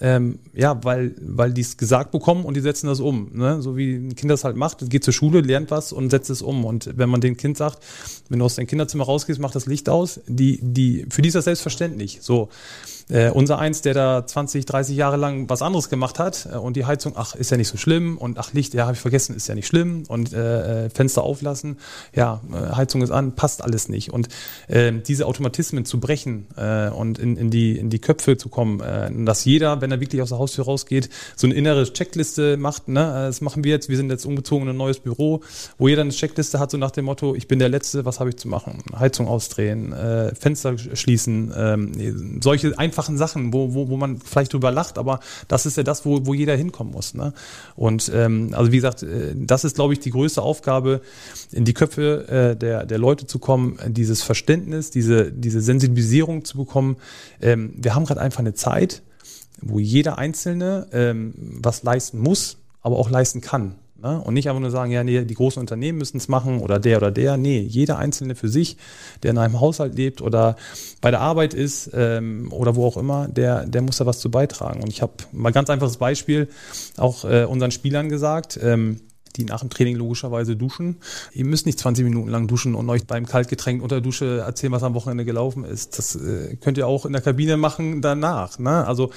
Ähm, 0.01 0.39
ja, 0.53 0.83
weil, 0.83 1.15
weil 1.21 1.53
die 1.53 1.61
es 1.61 1.77
gesagt 1.77 2.11
bekommen 2.11 2.43
und 2.43 2.55
die 2.55 2.61
setzen 2.61 2.87
das 2.87 2.99
um. 2.99 3.31
Ne? 3.33 3.61
So 3.61 3.77
wie 3.77 3.95
ein 3.95 4.15
Kind 4.15 4.29
das 4.29 4.43
halt 4.43 4.57
macht, 4.57 4.89
geht 4.89 5.05
zur 5.05 5.13
Schule, 5.13 5.39
lernt 5.39 5.71
was 5.71 5.93
und 5.93 6.09
setzt 6.09 6.29
es 6.29 6.41
um. 6.41 6.65
Und 6.65 6.97
wenn 6.97 7.09
man 7.09 7.21
dem 7.21 7.37
Kind 7.37 7.55
sagt, 7.55 7.81
wenn 8.27 8.39
du 8.39 8.45
aus 8.45 8.55
deinem 8.55 8.67
Kinderzimmer 8.67 9.05
rausgehst, 9.05 9.39
mach 9.39 9.51
das 9.51 9.67
Licht 9.67 9.87
aus, 9.87 10.19
die, 10.27 10.59
die, 10.61 11.05
für 11.09 11.21
die 11.21 11.29
ist 11.29 11.35
das 11.35 11.45
selbstverständlich. 11.45 12.19
So. 12.21 12.49
Äh, 13.07 13.29
unser 13.29 13.59
eins, 13.59 13.81
der 13.81 13.93
da 13.93 14.25
20, 14.25 14.65
30 14.65 14.97
Jahre 14.97 15.17
lang 15.17 15.47
was 15.47 15.61
anderes 15.61 15.89
gemacht 15.89 16.17
hat 16.17 16.47
äh, 16.51 16.57
und 16.57 16.75
die 16.75 16.85
Heizung, 16.85 17.13
ach, 17.15 17.35
ist 17.35 17.51
ja 17.51 17.57
nicht 17.57 17.67
so 17.67 17.77
schlimm 17.77 18.17
und 18.17 18.39
ach, 18.39 18.51
Licht, 18.53 18.73
ja, 18.73 18.85
habe 18.85 18.93
ich 18.93 18.99
vergessen, 18.99 19.35
ist 19.35 19.47
ja 19.47 19.53
nicht 19.53 19.67
schlimm 19.67 20.03
und 20.07 20.33
äh, 20.33 20.85
äh, 20.85 20.89
Fenster 20.89 21.21
auflassen, 21.21 21.77
ja, 22.15 22.41
äh, 22.51 22.75
Heizung 22.75 23.03
ist 23.03 23.11
an, 23.11 23.35
passt 23.35 23.63
alles 23.63 23.89
nicht. 23.89 24.11
Und 24.11 24.29
äh, 24.67 24.91
diese 24.91 25.27
Automatismen 25.27 25.85
zu 25.85 25.99
brechen 25.99 26.47
äh, 26.57 26.89
und 26.89 27.19
in, 27.19 27.37
in, 27.37 27.51
die, 27.51 27.77
in 27.77 27.91
die 27.91 27.99
Köpfe 27.99 28.37
zu 28.37 28.49
kommen, 28.49 28.79
äh, 28.79 29.11
dass 29.23 29.45
jeder, 29.45 29.81
wenn 29.81 29.91
er 29.91 29.99
wirklich 29.99 30.23
aus 30.23 30.29
der 30.29 30.39
Haustür 30.39 30.65
rausgeht, 30.65 31.09
so 31.35 31.45
eine 31.45 31.53
innere 31.53 31.83
Checkliste 31.83 32.57
macht, 32.57 32.87
ne, 32.87 33.25
das 33.27 33.39
machen 33.39 33.63
wir 33.63 33.71
jetzt, 33.71 33.87
wir 33.87 33.97
sind 33.97 34.09
jetzt 34.09 34.25
umgezogen 34.25 34.67
in 34.67 34.73
ein 34.73 34.77
neues 34.77 34.97
Büro, 34.97 35.41
wo 35.77 35.87
jeder 35.87 36.01
eine 36.01 36.11
Checkliste 36.11 36.59
hat, 36.59 36.71
so 36.71 36.77
nach 36.77 36.91
dem 36.91 37.05
Motto, 37.05 37.35
ich 37.35 37.47
bin 37.47 37.59
der 37.59 37.69
Letzte, 37.69 38.03
was 38.03 38.19
habe 38.19 38.31
ich 38.31 38.37
zu 38.37 38.47
machen? 38.47 38.81
Heizung 38.97 39.27
ausdrehen, 39.27 39.93
äh, 39.93 40.33
Fenster 40.33 40.75
schließen, 40.79 41.51
äh, 41.51 42.41
solche 42.41 42.79
einfachen 42.79 42.94
einfachen 42.95 43.17
Sachen, 43.17 43.51
wo, 43.51 43.73
wo, 43.73 43.89
wo 43.89 43.97
man 43.97 44.19
vielleicht 44.19 44.53
drüber 44.53 44.71
lacht, 44.71 44.97
aber 44.97 45.19
das 45.49 45.65
ist 45.65 45.75
ja 45.75 45.83
das, 45.83 46.05
wo, 46.05 46.25
wo 46.25 46.33
jeder 46.33 46.55
hinkommen 46.55 46.93
muss. 46.93 47.13
Ne? 47.13 47.33
Und 47.75 48.09
ähm, 48.13 48.51
also 48.53 48.71
wie 48.71 48.77
gesagt, 48.77 49.03
äh, 49.03 49.33
das 49.35 49.65
ist, 49.65 49.75
glaube 49.75 49.93
ich, 49.93 49.99
die 49.99 50.11
größte 50.11 50.41
Aufgabe, 50.41 51.01
in 51.51 51.65
die 51.65 51.73
Köpfe 51.73 52.27
äh, 52.29 52.55
der, 52.55 52.85
der 52.85 52.97
Leute 52.97 53.27
zu 53.27 53.37
kommen, 53.39 53.77
dieses 53.87 54.23
Verständnis, 54.23 54.91
diese, 54.91 55.29
diese 55.31 55.59
Sensibilisierung 55.59 56.45
zu 56.45 56.57
bekommen. 56.57 56.95
Ähm, 57.41 57.73
wir 57.75 57.95
haben 57.95 58.05
gerade 58.05 58.21
einfach 58.21 58.39
eine 58.39 58.53
Zeit, 58.53 59.01
wo 59.61 59.79
jeder 59.79 60.17
Einzelne 60.17 60.87
ähm, 60.93 61.33
was 61.35 61.83
leisten 61.83 62.19
muss, 62.19 62.57
aber 62.81 62.97
auch 62.97 63.09
leisten 63.09 63.41
kann. 63.41 63.75
Ne? 63.97 64.21
Und 64.21 64.33
nicht 64.33 64.49
einfach 64.49 64.59
nur 64.59 64.71
sagen, 64.71 64.91
ja, 64.91 65.03
nee, 65.03 65.23
die 65.23 65.33
großen 65.33 65.59
Unternehmen 65.59 65.97
müssen 65.97 66.17
es 66.17 66.27
machen 66.27 66.59
oder 66.59 66.79
der 66.79 66.97
oder 66.97 67.11
der. 67.11 67.37
Nee, 67.37 67.59
jeder 67.59 67.97
Einzelne 67.97 68.35
für 68.35 68.49
sich, 68.49 68.77
der 69.23 69.31
in 69.31 69.37
einem 69.37 69.59
Haushalt 69.61 69.95
lebt 69.95 70.21
oder 70.21 70.57
bei 71.01 71.11
der 71.11 71.21
Arbeit 71.21 71.53
ist 71.53 71.91
ähm, 71.93 72.51
oder 72.51 72.75
wo 72.75 72.85
auch 72.85 72.97
immer, 72.97 73.27
der, 73.29 73.65
der 73.65 73.81
muss 73.81 73.97
da 73.97 74.05
was 74.05 74.19
zu 74.19 74.29
beitragen. 74.29 74.81
Und 74.81 74.89
ich 74.89 75.01
habe 75.01 75.13
mal 75.31 75.51
ganz 75.51 75.69
einfaches 75.69 75.97
Beispiel 75.97 76.49
auch 76.97 77.23
äh, 77.23 77.45
unseren 77.45 77.71
Spielern 77.71 78.09
gesagt. 78.09 78.59
Ähm, 78.61 78.99
die 79.35 79.45
nach 79.45 79.61
dem 79.61 79.69
Training 79.69 79.95
logischerweise 79.95 80.55
duschen. 80.55 80.97
Ihr 81.33 81.45
müsst 81.45 81.65
nicht 81.65 81.79
20 81.79 82.03
Minuten 82.03 82.29
lang 82.29 82.47
duschen 82.47 82.75
und 82.75 82.89
euch 82.89 83.05
beim 83.05 83.25
Kaltgetränk 83.25 83.83
unter 83.83 84.01
Dusche 84.01 84.39
erzählen, 84.39 84.71
was 84.71 84.83
am 84.83 84.93
Wochenende 84.93 85.25
gelaufen 85.25 85.63
ist. 85.63 85.97
Das 85.97 86.15
äh, 86.15 86.55
könnt 86.57 86.77
ihr 86.77 86.87
auch 86.87 87.05
in 87.05 87.13
der 87.13 87.21
Kabine 87.21 87.57
machen 87.57 88.01
danach. 88.01 88.59
Ne? 88.59 88.85
Also 88.85 89.11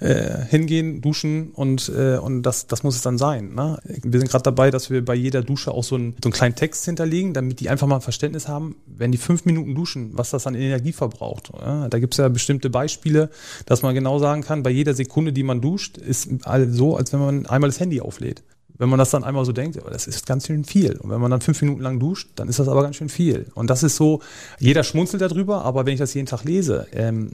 äh, 0.00 0.44
hingehen, 0.48 1.00
duschen 1.00 1.50
und, 1.50 1.88
äh, 1.88 2.18
und 2.18 2.42
das, 2.42 2.66
das 2.66 2.82
muss 2.82 2.96
es 2.96 3.02
dann 3.02 3.18
sein. 3.18 3.54
Ne? 3.54 3.78
Wir 4.02 4.20
sind 4.20 4.30
gerade 4.30 4.44
dabei, 4.44 4.70
dass 4.70 4.90
wir 4.90 5.04
bei 5.04 5.14
jeder 5.14 5.42
Dusche 5.42 5.72
auch 5.72 5.84
so, 5.84 5.96
ein, 5.96 6.14
so 6.22 6.28
einen 6.28 6.32
kleinen 6.32 6.54
Text 6.54 6.84
hinterlegen, 6.84 7.32
damit 7.32 7.60
die 7.60 7.68
einfach 7.68 7.86
mal 7.86 7.96
ein 7.96 8.02
Verständnis 8.02 8.48
haben, 8.48 8.76
wenn 8.86 9.12
die 9.12 9.18
fünf 9.18 9.44
Minuten 9.44 9.74
duschen, 9.74 10.10
was 10.14 10.30
das 10.30 10.46
an 10.46 10.54
Energie 10.54 10.92
verbraucht. 10.92 11.50
Ja? 11.58 11.88
Da 11.88 11.98
gibt 11.98 12.14
es 12.14 12.18
ja 12.18 12.28
bestimmte 12.28 12.70
Beispiele, 12.70 13.30
dass 13.66 13.82
man 13.82 13.94
genau 13.94 14.18
sagen 14.18 14.42
kann, 14.42 14.62
bei 14.62 14.70
jeder 14.70 14.94
Sekunde, 14.94 15.32
die 15.32 15.42
man 15.42 15.60
duscht, 15.60 15.98
ist 15.98 16.28
so, 16.68 16.96
als 16.96 17.12
wenn 17.12 17.20
man 17.20 17.46
einmal 17.46 17.70
das 17.70 17.80
Handy 17.80 18.00
auflädt 18.00 18.42
wenn 18.78 18.88
man 18.88 18.98
das 18.98 19.10
dann 19.10 19.24
einmal 19.24 19.44
so 19.44 19.52
denkt, 19.52 19.78
das 19.90 20.06
ist 20.06 20.26
ganz 20.26 20.46
schön 20.46 20.64
viel. 20.64 20.96
Und 20.96 21.10
wenn 21.10 21.20
man 21.20 21.30
dann 21.30 21.40
fünf 21.40 21.60
Minuten 21.62 21.82
lang 21.82 21.98
duscht, 21.98 22.30
dann 22.36 22.48
ist 22.48 22.58
das 22.58 22.68
aber 22.68 22.82
ganz 22.82 22.96
schön 22.96 23.08
viel. 23.08 23.46
Und 23.54 23.70
das 23.70 23.82
ist 23.82 23.96
so, 23.96 24.20
jeder 24.58 24.84
schmunzelt 24.84 25.22
darüber, 25.22 25.64
aber 25.64 25.86
wenn 25.86 25.94
ich 25.94 26.00
das 26.00 26.14
jeden 26.14 26.26
Tag 26.26 26.44
lese, 26.44 26.86
ähm, 26.92 27.32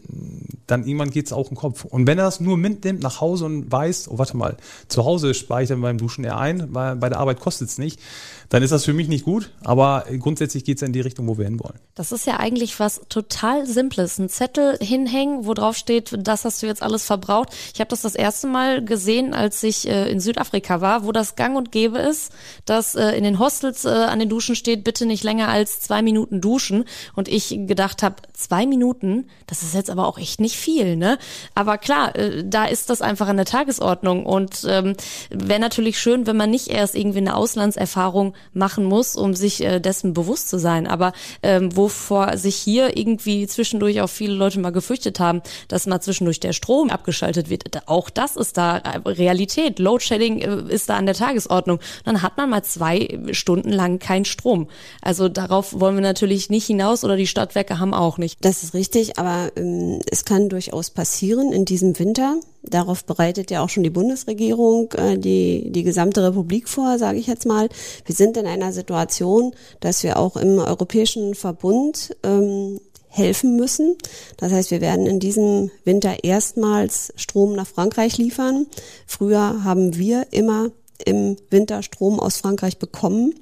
dann 0.66 0.87
irgendwann 0.87 1.11
geht 1.11 1.26
es 1.26 1.33
auch 1.33 1.50
im 1.50 1.57
Kopf. 1.57 1.85
Und 1.85 2.07
wenn 2.07 2.18
er 2.18 2.24
das 2.24 2.40
nur 2.40 2.57
mitnimmt 2.57 3.02
nach 3.02 3.20
Hause 3.20 3.44
und 3.44 3.70
weiß, 3.70 4.09
oh 4.09 4.18
warte 4.18 4.37
mal, 4.37 4.57
zu 4.88 5.05
Hause 5.05 5.35
spare 5.35 5.62
ich 5.62 5.68
dann 5.68 5.81
beim 5.81 5.98
Duschen 5.98 6.24
eher 6.24 6.38
ein, 6.38 6.74
weil 6.74 6.96
bei 6.96 7.09
der 7.09 7.18
Arbeit 7.18 7.40
kostet 7.40 7.68
es 7.68 7.78
nicht, 7.78 8.00
dann 8.48 8.62
ist 8.62 8.70
das 8.70 8.85
für 8.85 8.92
mich 8.92 9.09
nicht 9.09 9.24
gut. 9.24 9.50
Aber 9.64 10.05
grundsätzlich 10.18 10.64
geht 10.64 10.76
es 10.76 10.83
in 10.83 10.92
die 10.92 11.00
Richtung, 11.00 11.26
wo 11.26 11.38
wir 11.38 11.46
hinwollen. 11.46 11.78
Das 11.94 12.12
ist 12.12 12.26
ja 12.26 12.38
eigentlich 12.38 12.78
was 12.78 13.00
total 13.09 13.66
Simples. 13.66 14.18
Ein 14.18 14.28
Zettel 14.28 14.76
hinhängen, 14.81 15.46
wo 15.46 15.55
drauf 15.55 15.76
steht, 15.76 16.14
das 16.18 16.44
hast 16.44 16.62
du 16.62 16.66
jetzt 16.66 16.83
alles 16.83 17.05
verbraucht. 17.05 17.48
Ich 17.74 17.81
habe 17.81 17.88
das 17.88 18.02
das 18.02 18.14
erste 18.14 18.46
Mal 18.46 18.85
gesehen, 18.85 19.35
als 19.35 19.62
ich 19.62 19.88
äh, 19.88 20.11
in 20.11 20.20
Südafrika 20.20 20.81
war, 20.81 21.05
wo 21.05 21.12
das 21.12 21.32
gang 21.37 21.57
und 21.57 21.73
gäbe 21.73 21.99
ist, 21.99 22.33
dass 22.64 22.95
äh, 22.95 23.11
in 23.11 23.25
den 23.25 23.38
Hostels 23.38 23.85
äh, 23.85 23.88
an 23.88 24.18
den 24.18 24.29
Duschen 24.29 24.55
steht, 24.55 24.85
bitte 24.85 25.07
nicht 25.07 25.25
länger 25.25 25.49
als 25.49 25.81
zwei 25.81 26.03
Minuten 26.03 26.40
duschen. 26.40 26.85
Und 27.14 27.29
ich 27.29 27.49
gedacht 27.66 28.03
habe, 28.03 28.16
zwei 28.33 28.66
Minuten, 28.66 29.29
das 29.47 29.62
ist 29.62 29.75
jetzt 29.75 29.90
aber 29.90 30.07
auch 30.07 30.18
echt 30.18 30.40
nicht 30.40 30.57
viel, 30.57 30.97
ne? 30.97 31.18
Aber 31.55 31.79
klar, 31.79 32.14
äh, 32.16 32.45
da 32.45 32.64
ist 32.64 32.90
das 32.90 33.03
einfach 33.03 33.29
an 33.29 33.37
der 33.37 33.47
Tagesordnung. 33.47 34.27
Und 34.27 34.66
ähm, 34.68 34.95
wäre 35.31 35.61
natürlich 35.61 35.99
schön, 35.99 36.27
wenn 36.27 36.37
man 36.37 36.51
nicht 36.51 36.68
erst 36.68 36.95
irgendwie 36.95 37.18
eine 37.18 37.37
Auslandserfahrung 37.37 38.35
machen 38.53 38.85
muss, 38.85 39.16
um 39.16 39.35
sich 39.35 39.62
äh, 39.62 39.81
dessen 39.81 40.14
bewusst 40.14 40.49
zu 40.49 40.59
sein. 40.59 40.87
Aber 40.87 41.12
ähm, 41.42 41.77
wovor 41.77 42.37
sich 42.37 42.57
hier 42.57 42.97
irgendwie 42.97 43.47
zwischendurch 43.47 44.01
auch 44.01 44.11
viele 44.11 44.35
Leute 44.35 44.61
mal 44.61 44.71
gefürchtet 44.71 45.21
haben, 45.21 45.42
dass 45.68 45.87
mal 45.87 46.01
zwischendurch 46.01 46.40
der 46.40 46.53
Strom 46.53 46.90
abgeschaltet 46.90 47.49
wird, 47.51 47.88
auch 47.88 48.11
das 48.11 48.37
ist 48.37 48.57
da 48.57 48.77
Realität. 49.05 49.79
Loadshedding 49.79 50.40
äh, 50.40 50.73
ist 50.73 50.88
da 50.88 50.97
an 50.97 51.07
der 51.07 51.14
Tagesordnung. 51.22 51.78
Dann 52.04 52.22
hat 52.22 52.37
man 52.37 52.50
mal 52.50 52.62
zwei 52.64 53.20
Stunden 53.30 53.70
lang 53.70 53.98
keinen 53.98 54.24
Strom. 54.24 54.68
Also 55.00 55.28
darauf 55.28 55.78
wollen 55.78 55.94
wir 55.94 56.02
natürlich 56.02 56.50
nicht 56.50 56.66
hinaus 56.66 57.04
oder 57.04 57.16
die 57.16 57.26
Stadtwerke 57.26 57.78
haben 57.78 57.94
auch 57.94 58.18
nicht. 58.18 58.44
Das 58.44 58.62
ist 58.62 58.74
richtig, 58.74 59.18
aber 59.18 59.52
ähm, 59.56 60.00
es 60.11 60.24
kann 60.24 60.48
durchaus 60.48 60.90
passieren 60.90 61.52
in 61.52 61.64
diesem 61.64 61.98
Winter. 61.98 62.37
Darauf 62.64 63.04
bereitet 63.04 63.50
ja 63.50 63.62
auch 63.62 63.68
schon 63.68 63.82
die 63.82 63.90
Bundesregierung 63.90 64.92
äh, 64.92 65.18
die, 65.18 65.70
die 65.70 65.82
gesamte 65.82 66.24
Republik 66.24 66.68
vor, 66.68 66.98
sage 66.98 67.18
ich 67.18 67.26
jetzt 67.26 67.46
mal. 67.46 67.68
Wir 68.04 68.14
sind 68.14 68.37
in 68.37 68.46
einer 68.46 68.72
Situation, 68.72 69.54
dass 69.80 70.02
wir 70.02 70.18
auch 70.18 70.37
im 70.37 70.58
Europäischen 70.58 71.35
Verbund 71.35 72.16
ähm, 72.22 72.80
helfen 73.12 73.56
müssen. 73.56 73.96
Das 74.38 74.52
heißt, 74.52 74.70
wir 74.70 74.80
werden 74.80 75.06
in 75.06 75.20
diesem 75.20 75.70
Winter 75.85 76.24
erstmals 76.24 77.12
Strom 77.16 77.54
nach 77.54 77.66
Frankreich 77.66 78.16
liefern. 78.16 78.66
Früher 79.06 79.64
haben 79.64 79.96
wir 79.96 80.26
immer 80.30 80.70
im 81.05 81.37
Winter 81.51 81.83
Strom 81.83 82.21
aus 82.21 82.37
Frankreich 82.38 82.79
bekommen. 82.79 83.35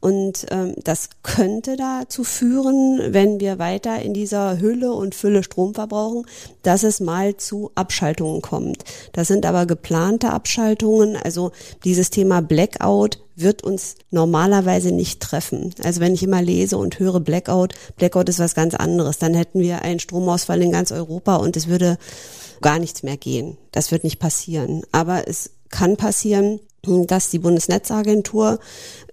Und 0.00 0.46
ähm, 0.50 0.74
das 0.84 1.08
könnte 1.24 1.76
dazu 1.76 2.22
führen, 2.22 3.12
wenn 3.12 3.40
wir 3.40 3.58
weiter 3.58 4.00
in 4.00 4.14
dieser 4.14 4.60
Hülle 4.60 4.92
und 4.92 5.16
Fülle 5.16 5.42
Strom 5.42 5.74
verbrauchen, 5.74 6.24
dass 6.62 6.84
es 6.84 7.00
mal 7.00 7.36
zu 7.36 7.72
Abschaltungen 7.74 8.40
kommt. 8.40 8.84
Das 9.12 9.26
sind 9.26 9.44
aber 9.44 9.66
geplante 9.66 10.30
Abschaltungen. 10.30 11.16
Also 11.16 11.50
dieses 11.82 12.10
Thema 12.10 12.42
Blackout 12.42 13.18
wird 13.34 13.64
uns 13.64 13.96
normalerweise 14.10 14.92
nicht 14.92 15.20
treffen. 15.20 15.74
Also 15.82 16.00
wenn 16.00 16.14
ich 16.14 16.22
immer 16.22 16.42
lese 16.42 16.78
und 16.78 17.00
höre 17.00 17.18
Blackout, 17.18 17.74
Blackout 17.96 18.28
ist 18.28 18.38
was 18.38 18.54
ganz 18.54 18.74
anderes. 18.74 19.18
Dann 19.18 19.34
hätten 19.34 19.60
wir 19.60 19.82
einen 19.82 20.00
Stromausfall 20.00 20.62
in 20.62 20.70
ganz 20.70 20.92
Europa 20.92 21.36
und 21.36 21.56
es 21.56 21.66
würde 21.66 21.98
gar 22.60 22.78
nichts 22.78 23.02
mehr 23.02 23.16
gehen. 23.16 23.56
Das 23.72 23.90
wird 23.90 24.04
nicht 24.04 24.20
passieren. 24.20 24.82
Aber 24.92 25.26
es 25.26 25.50
kann 25.70 25.96
passieren, 25.96 26.60
dass 26.82 27.30
die 27.30 27.38
Bundesnetzagentur 27.38 28.60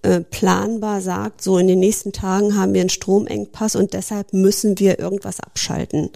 äh, 0.02 0.20
planbar 0.20 1.00
sagt, 1.00 1.42
so 1.42 1.58
in 1.58 1.66
den 1.66 1.80
nächsten 1.80 2.12
Tagen 2.12 2.56
haben 2.56 2.74
wir 2.74 2.80
einen 2.80 2.90
Stromengpass 2.90 3.74
und 3.74 3.92
deshalb 3.92 4.32
müssen 4.32 4.78
wir 4.78 4.98
irgendwas 4.98 5.40
abschalten. 5.40 6.10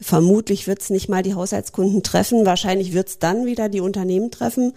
Vermutlich 0.00 0.66
wird 0.66 0.80
es 0.82 0.90
nicht 0.90 1.08
mal 1.08 1.22
die 1.22 1.34
Haushaltskunden 1.34 2.02
treffen, 2.02 2.46
wahrscheinlich 2.46 2.92
wird 2.92 3.08
es 3.08 3.18
dann 3.18 3.46
wieder 3.46 3.68
die 3.68 3.80
Unternehmen 3.80 4.30
treffen, 4.30 4.72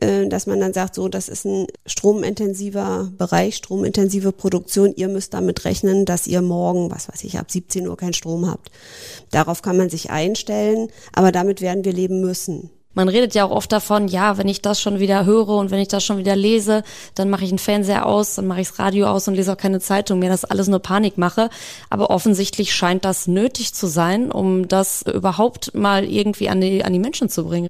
äh, 0.00 0.28
dass 0.28 0.46
man 0.46 0.60
dann 0.60 0.72
sagt, 0.72 0.94
so 0.94 1.08
das 1.08 1.28
ist 1.28 1.44
ein 1.44 1.66
stromintensiver 1.84 3.10
Bereich, 3.16 3.56
stromintensive 3.56 4.32
Produktion, 4.32 4.94
ihr 4.94 5.08
müsst 5.08 5.34
damit 5.34 5.64
rechnen, 5.64 6.04
dass 6.04 6.26
ihr 6.26 6.42
morgen, 6.42 6.90
was 6.90 7.08
weiß 7.08 7.24
ich, 7.24 7.38
ab 7.38 7.50
17 7.50 7.88
Uhr 7.88 7.96
keinen 7.96 8.12
Strom 8.12 8.48
habt. 8.48 8.70
Darauf 9.30 9.62
kann 9.62 9.76
man 9.76 9.90
sich 9.90 10.10
einstellen, 10.10 10.88
aber 11.12 11.32
damit 11.32 11.60
werden 11.60 11.84
wir 11.84 11.92
leben 11.92 12.20
müssen. 12.20 12.70
Man 12.96 13.10
redet 13.10 13.34
ja 13.34 13.44
auch 13.44 13.50
oft 13.50 13.70
davon, 13.70 14.08
ja, 14.08 14.38
wenn 14.38 14.48
ich 14.48 14.62
das 14.62 14.80
schon 14.80 14.98
wieder 14.98 15.26
höre 15.26 15.50
und 15.50 15.70
wenn 15.70 15.80
ich 15.80 15.88
das 15.88 16.02
schon 16.02 16.16
wieder 16.16 16.34
lese, 16.34 16.82
dann 17.14 17.28
mache 17.28 17.44
ich 17.44 17.50
einen 17.50 17.58
Fernseher 17.58 18.06
aus, 18.06 18.36
dann 18.36 18.46
mache 18.46 18.62
ich 18.62 18.68
das 18.68 18.78
Radio 18.78 19.06
aus 19.08 19.28
und 19.28 19.34
lese 19.34 19.52
auch 19.52 19.58
keine 19.58 19.80
Zeitung 19.80 20.18
mehr, 20.18 20.30
dass 20.30 20.46
alles 20.46 20.66
nur 20.66 20.78
Panik 20.78 21.18
mache. 21.18 21.50
Aber 21.90 22.08
offensichtlich 22.08 22.74
scheint 22.74 23.04
das 23.04 23.26
nötig 23.26 23.74
zu 23.74 23.86
sein, 23.86 24.32
um 24.32 24.66
das 24.66 25.02
überhaupt 25.02 25.74
mal 25.74 26.04
irgendwie 26.04 26.48
an 26.48 26.62
die, 26.62 26.82
an 26.84 26.94
die 26.94 26.98
Menschen 26.98 27.28
zu 27.28 27.44
bringen. 27.44 27.68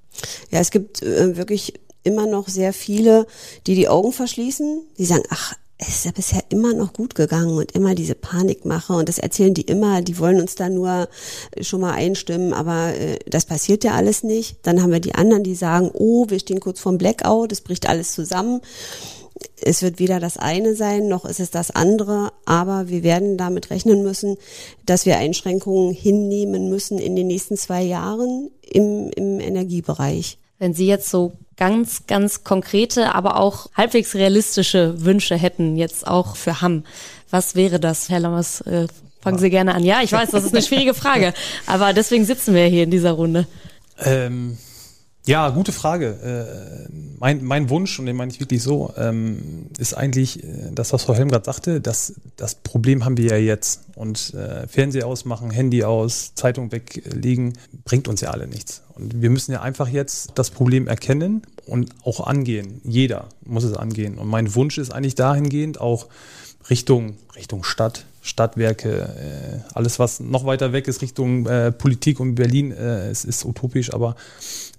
Ja, 0.49 0.61
es 0.61 0.71
gibt 0.71 1.03
äh, 1.03 1.35
wirklich 1.35 1.73
immer 2.03 2.25
noch 2.25 2.47
sehr 2.47 2.71
viele, 2.71 3.27
die 3.67 3.75
die 3.75 3.89
Augen 3.89 4.13
verschließen, 4.13 4.81
die 4.97 5.05
sagen, 5.05 5.23
ach, 5.29 5.55
es 5.79 5.89
ist 5.89 6.05
ja 6.05 6.11
bisher 6.11 6.43
immer 6.49 6.73
noch 6.73 6.91
gut 6.91 7.13
gegangen 7.13 7.55
und 7.55 7.73
immer 7.73 7.93
diese 7.93 8.15
Panikmache 8.15 8.93
und 8.93 9.07
das 9.07 9.19
erzählen 9.19 9.53
die 9.53 9.61
immer, 9.61 10.01
die 10.01 10.17
wollen 10.17 10.41
uns 10.41 10.55
da 10.55 10.69
nur 10.69 11.07
schon 11.61 11.81
mal 11.81 11.93
einstimmen, 11.93 12.53
aber 12.53 12.95
äh, 12.95 13.19
das 13.27 13.45
passiert 13.45 13.83
ja 13.83 13.93
alles 13.93 14.23
nicht. 14.23 14.57
Dann 14.63 14.81
haben 14.81 14.91
wir 14.91 14.99
die 14.99 15.13
anderen, 15.13 15.43
die 15.43 15.53
sagen, 15.53 15.91
oh, 15.93 16.25
wir 16.29 16.39
stehen 16.39 16.59
kurz 16.59 16.79
vorm 16.79 16.97
Blackout, 16.97 17.51
es 17.51 17.61
bricht 17.61 17.87
alles 17.87 18.13
zusammen. 18.13 18.61
Es 19.61 19.83
wird 19.83 19.99
weder 19.99 20.19
das 20.19 20.37
eine 20.37 20.75
sein, 20.75 21.07
noch 21.07 21.23
ist 21.23 21.39
es 21.39 21.51
das 21.51 21.69
andere, 21.69 22.31
aber 22.45 22.89
wir 22.89 23.03
werden 23.03 23.37
damit 23.37 23.69
rechnen 23.69 24.01
müssen, 24.01 24.37
dass 24.87 25.05
wir 25.05 25.17
Einschränkungen 25.17 25.93
hinnehmen 25.93 26.69
müssen 26.69 26.97
in 26.97 27.15
den 27.15 27.27
nächsten 27.27 27.55
zwei 27.55 27.83
Jahren 27.83 28.49
im, 28.63 29.11
im 29.15 29.39
Energiebereich. 29.39 30.39
Wenn 30.59 30.73
Sie 30.73 30.87
jetzt 30.87 31.09
so 31.09 31.33
ganz, 31.55 32.07
ganz 32.07 32.43
konkrete, 32.43 33.13
aber 33.13 33.39
auch 33.39 33.69
halbwegs 33.75 34.15
realistische 34.15 35.03
Wünsche 35.03 35.35
hätten, 35.35 35.75
jetzt 35.75 36.07
auch 36.07 36.35
für 36.35 36.61
Hamm, 36.61 36.83
was 37.29 37.55
wäre 37.55 37.79
das, 37.79 38.09
Herr 38.09 38.19
Lammers? 38.19 38.61
Äh, 38.61 38.87
fangen 39.21 39.39
Sie 39.39 39.49
gerne 39.49 39.75
an. 39.75 39.83
Ja, 39.83 40.01
ich 40.01 40.11
weiß, 40.11 40.31
das 40.31 40.45
ist 40.45 40.53
eine 40.53 40.63
schwierige 40.63 40.93
Frage, 40.93 41.33
aber 41.65 41.93
deswegen 41.93 42.25
sitzen 42.25 42.53
wir 42.53 42.65
hier 42.65 42.83
in 42.83 42.91
dieser 42.91 43.11
Runde. 43.11 43.47
Ähm, 43.99 44.57
ja, 45.27 45.49
gute 45.49 45.73
Frage. 45.73 46.87
Äh, 46.87 46.89
mein, 47.19 47.43
mein 47.43 47.69
Wunsch, 47.69 47.99
und 47.99 48.05
den 48.05 48.15
meine 48.15 48.31
ich 48.31 48.39
wirklich 48.39 48.63
so, 48.63 48.93
ähm, 48.95 49.67
ist 49.77 49.93
eigentlich 49.93 50.41
äh, 50.41 50.71
das, 50.71 50.93
was 50.93 51.03
Frau 51.03 51.15
Helm 51.15 51.29
gerade 51.29 51.43
sagte, 51.43 51.81
dass 51.81 52.13
das 52.37 52.55
Problem 52.55 53.03
haben 53.03 53.17
wir 53.17 53.31
ja 53.31 53.37
jetzt. 53.37 53.81
Und 53.95 54.33
äh, 54.33 54.67
Fernseher 54.67 55.05
ausmachen, 55.05 55.51
Handy 55.51 55.83
aus, 55.83 56.33
Zeitung 56.35 56.71
weglegen, 56.71 57.53
bringt 57.83 58.07
uns 58.07 58.21
ja 58.21 58.29
alle 58.29 58.47
nichts. 58.47 58.83
Und 58.97 59.21
wir 59.21 59.29
müssen 59.29 59.51
ja 59.51 59.61
einfach 59.61 59.87
jetzt 59.87 60.31
das 60.35 60.49
Problem 60.49 60.87
erkennen 60.87 61.43
und 61.65 61.89
auch 62.03 62.25
angehen. 62.25 62.81
Jeder 62.83 63.29
muss 63.45 63.63
es 63.63 63.73
angehen. 63.73 64.17
Und 64.17 64.27
mein 64.27 64.55
Wunsch 64.55 64.77
ist 64.77 64.91
eigentlich 64.91 65.15
dahingehend 65.15 65.79
auch 65.79 66.07
Richtung, 66.69 67.15
Richtung 67.35 67.63
Stadt, 67.63 68.05
Stadtwerke, 68.21 68.91
äh, 68.91 69.73
alles 69.73 69.99
was 69.99 70.19
noch 70.19 70.45
weiter 70.45 70.73
weg 70.73 70.87
ist 70.87 71.01
Richtung 71.01 71.45
äh, 71.45 71.71
Politik 71.71 72.19
und 72.19 72.35
Berlin, 72.35 72.71
äh, 72.71 73.09
es 73.09 73.23
ist 73.23 73.45
utopisch, 73.45 73.93
aber 73.93 74.15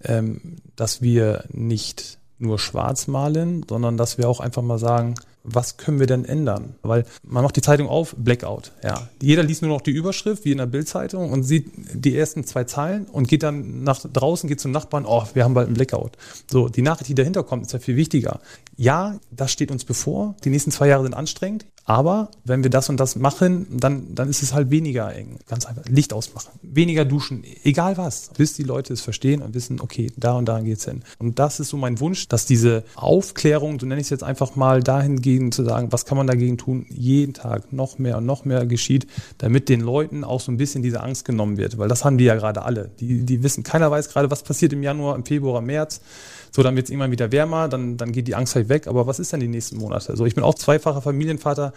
ähm, 0.05 0.57
dass 0.77 1.01
wir 1.01 1.45
nicht 1.51 2.19
nur 2.39 2.59
schwarz 2.59 3.07
malen, 3.07 3.65
sondern 3.69 3.97
dass 3.97 4.19
wir 4.19 4.29
auch 4.29 4.41
einfach 4.41 4.63
mal 4.63 4.79
sagen, 4.79 5.15
was 5.55 5.77
können 5.77 6.01
wir 6.01 6.07
denn 6.07 6.25
ändern? 6.25 6.75
Weil 6.83 7.05
man 7.23 7.43
macht 7.43 7.57
die 7.57 7.61
Zeitung 7.61 7.89
auf, 7.89 8.15
Blackout. 8.17 8.73
Ja. 8.83 9.09
Jeder 9.21 9.43
liest 9.43 9.63
nur 9.63 9.71
noch 9.71 9.81
die 9.81 9.91
Überschrift, 9.91 10.45
wie 10.45 10.53
in 10.53 10.59
der 10.59 10.67
Bildzeitung, 10.67 11.31
und 11.31 11.43
sieht 11.43 11.71
die 11.93 12.17
ersten 12.17 12.45
zwei 12.45 12.65
Zeilen 12.65 13.07
und 13.07 13.29
geht 13.29 13.43
dann 13.43 13.83
nach 13.83 14.01
draußen, 14.01 14.49
geht 14.49 14.61
zum 14.61 14.71
Nachbarn, 14.71 15.05
oh, 15.07 15.25
wir 15.35 15.45
haben 15.45 15.55
bald 15.55 15.67
einen 15.69 15.77
Blackout. 15.77 16.13
So, 16.51 16.69
die 16.69 16.83
Nachricht, 16.83 17.09
die 17.09 17.15
dahinter 17.15 17.43
kommt, 17.43 17.67
ist 17.67 17.73
ja 17.73 17.79
viel 17.79 17.97
wichtiger. 17.97 18.41
Ja, 18.77 19.19
das 19.31 19.53
steht 19.53 19.71
uns 19.71 19.85
bevor. 19.85 20.37
Die 20.45 20.51
nächsten 20.51 20.71
zwei 20.71 20.89
Jahre 20.89 21.03
sind 21.03 21.15
anstrengend. 21.15 21.67
Aber 21.89 22.31
wenn 22.45 22.63
wir 22.63 22.69
das 22.69 22.91
und 22.91 23.01
das 23.01 23.17
machen, 23.17 23.67
dann, 23.71 24.15
dann 24.15 24.29
ist 24.29 24.43
es 24.43 24.53
halt 24.53 24.71
weniger 24.71 25.11
eng. 25.15 25.39
Ganz 25.49 25.65
einfach. 25.65 25.87
Licht 25.87 26.13
ausmachen. 26.13 26.51
Weniger 26.61 27.07
duschen. 27.07 27.45
Egal 27.65 27.97
was. 27.97 28.31
Bis 28.37 28.53
die 28.53 28.63
Leute 28.63 28.93
es 28.93 29.01
verstehen 29.01 29.41
und 29.41 29.55
wissen, 29.55 29.81
okay, 29.81 30.13
da 30.19 30.35
und 30.35 30.45
da 30.47 30.61
geht's 30.61 30.85
hin. 30.85 31.03
Und 31.19 31.39
das 31.39 31.61
ist 31.61 31.71
so 31.71 31.79
mein 31.79 31.99
Wunsch, 31.99 32.29
dass 32.29 32.45
diese 32.45 32.85
Aufklärung, 32.95 33.81
so 33.81 33.87
nenne 33.87 34.03
ich 34.03 34.09
es 34.09 34.11
jetzt 34.11 34.23
einfach 34.23 34.55
mal, 34.55 34.83
dahingehend 34.83 35.55
zu 35.55 35.65
sagen, 35.65 35.91
was 35.91 36.05
kann 36.05 36.19
man 36.19 36.27
dagegen 36.27 36.59
tun, 36.59 36.85
jeden 36.91 37.33
Tag 37.33 37.73
noch 37.73 37.99
mehr 37.99 38.19
und 38.19 38.27
noch 38.27 38.45
mehr 38.45 38.67
geschieht, 38.67 39.07
damit 39.39 39.71
den 39.71 39.81
Leuten 39.81 40.25
auch 40.25 40.43
so 40.43 40.53
ein 40.53 40.59
bisschen 40.59 40.83
diese 40.83 41.03
Angst 41.03 41.25
genommen 41.25 41.57
wird. 41.57 41.79
Weil 41.79 41.89
das 41.89 42.05
haben 42.05 42.19
die 42.19 42.25
ja 42.25 42.35
gerade 42.35 42.67
alle. 42.67 42.91
Die, 43.01 43.25
die 43.25 43.43
wissen, 43.43 43.63
keiner 43.63 43.91
weiß 43.91 44.11
gerade, 44.11 44.31
was 44.31 44.43
passiert 44.43 44.75
im 44.75 44.83
Januar, 44.83 45.17
im 45.17 45.25
Februar, 45.25 45.63
März. 45.63 46.03
So, 46.51 46.63
dann 46.63 46.77
wird 46.77 46.87
es 46.87 46.91
irgendwann 46.91 47.11
wieder 47.11 47.33
wärmer, 47.33 47.69
dann, 47.69 47.97
dann 47.97 48.13
geht 48.13 48.29
die 48.29 48.35
Angst 48.35 48.55
halt 48.55 48.69
weg. 48.69 48.87
Aber 48.87 49.07
was 49.07 49.19
ist 49.19 49.33
denn 49.33 49.41
die 49.41 49.49
nächsten 49.49 49.79
Monate? 49.79 50.17
So, 50.17 50.27
ich 50.27 50.35
bin 50.35 50.45
auch 50.45 50.55
zweifacher 50.55 51.03
Familienvater. 51.03 51.73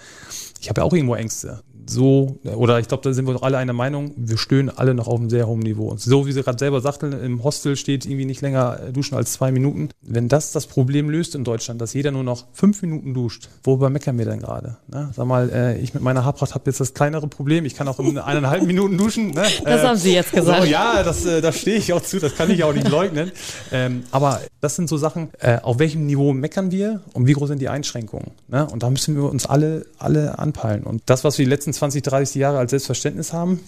Ich 0.60 0.69
habe 0.69 0.81
ja 0.81 0.86
auch 0.86 0.93
irgendwo 0.93 1.15
Ängste 1.15 1.62
so, 1.86 2.39
oder 2.43 2.79
ich 2.79 2.88
glaube, 2.88 3.03
da 3.03 3.13
sind 3.13 3.27
wir 3.27 3.34
doch 3.34 3.43
alle 3.43 3.57
einer 3.57 3.73
Meinung, 3.73 4.13
wir 4.15 4.38
stöhnen 4.38 4.69
alle 4.75 4.93
noch 4.93 5.07
auf 5.07 5.19
einem 5.19 5.29
sehr 5.29 5.47
hohen 5.47 5.60
Niveau. 5.60 5.89
Und 5.89 5.99
so 5.99 6.25
wie 6.25 6.31
sie 6.31 6.43
gerade 6.43 6.57
selber 6.57 6.81
sagten, 6.81 7.12
im 7.12 7.43
Hostel 7.43 7.75
steht 7.75 8.05
irgendwie 8.05 8.25
nicht 8.25 8.41
länger 8.41 8.79
duschen 8.91 9.15
als 9.17 9.34
zwei 9.34 9.51
Minuten. 9.51 9.89
Wenn 10.01 10.27
das 10.27 10.51
das 10.51 10.67
Problem 10.67 11.10
löst 11.10 11.36
in 11.36 11.43
Deutschland, 11.43 11.81
dass 11.81 11.93
jeder 11.93 12.12
nur 12.12 12.23
noch 12.23 12.45
fünf 12.53 12.81
Minuten 12.81 13.13
duscht, 13.13 13.49
worüber 13.63 13.89
meckern 13.89 14.17
wir 14.17 14.25
denn 14.25 14.39
gerade? 14.39 14.77
Ne? 14.88 15.12
Sag 15.15 15.25
mal, 15.25 15.49
äh, 15.49 15.79
ich 15.79 15.93
mit 15.93 16.03
meiner 16.03 16.23
Haarpracht 16.23 16.53
habe 16.53 16.63
jetzt 16.67 16.79
das 16.79 16.93
kleinere 16.93 17.27
Problem, 17.27 17.65
ich 17.65 17.75
kann 17.75 17.88
auch 17.88 17.99
in 17.99 18.17
eineinhalb 18.17 18.63
Minuten 18.63 18.97
duschen. 18.97 19.31
Ne? 19.31 19.43
Das 19.63 19.81
äh, 19.81 19.88
haben 19.88 19.97
Sie 19.97 20.13
jetzt 20.13 20.31
gesagt. 20.31 20.63
So, 20.63 20.67
ja, 20.67 21.03
das, 21.03 21.25
äh, 21.25 21.41
das 21.41 21.57
stehe 21.57 21.77
ich 21.77 21.91
auch 21.93 22.01
zu, 22.01 22.19
das 22.19 22.36
kann 22.36 22.49
ich 22.51 22.63
auch 22.63 22.73
nicht 22.73 22.89
leugnen. 22.89 23.31
Ähm, 23.71 24.03
aber 24.12 24.41
das 24.62 24.76
sind 24.76 24.88
so 24.88 24.97
Sachen, 24.97 25.30
äh, 25.39 25.60
auf 25.60 25.80
welchem 25.80 26.06
Niveau 26.06 26.34
meckern 26.34 26.71
wir 26.71 27.02
und 27.13 27.28
wie 27.28 27.34
groß 27.34 27.50
sind 27.50 27.60
die 27.60 27.69
Einschränkungen? 27.69 28.32
Ne? 28.47 28.65
Und 28.67 28.84
da 28.84 28.89
müssen 28.89 29.15
wir 29.15 29.24
uns 29.24 29.47
alle, 29.47 29.88
alle 29.97 30.39
anpeilen. 30.39 30.84
Und 30.84 31.02
das, 31.08 31.24
was 31.24 31.38
wir 31.38 31.45
die 31.45 31.50
letzten 31.50 31.74
20, 31.74 32.04
30 32.04 32.36
Jahre 32.36 32.60
als 32.60 32.69
Selbstverständnis 32.69 33.34
haben. 33.34 33.60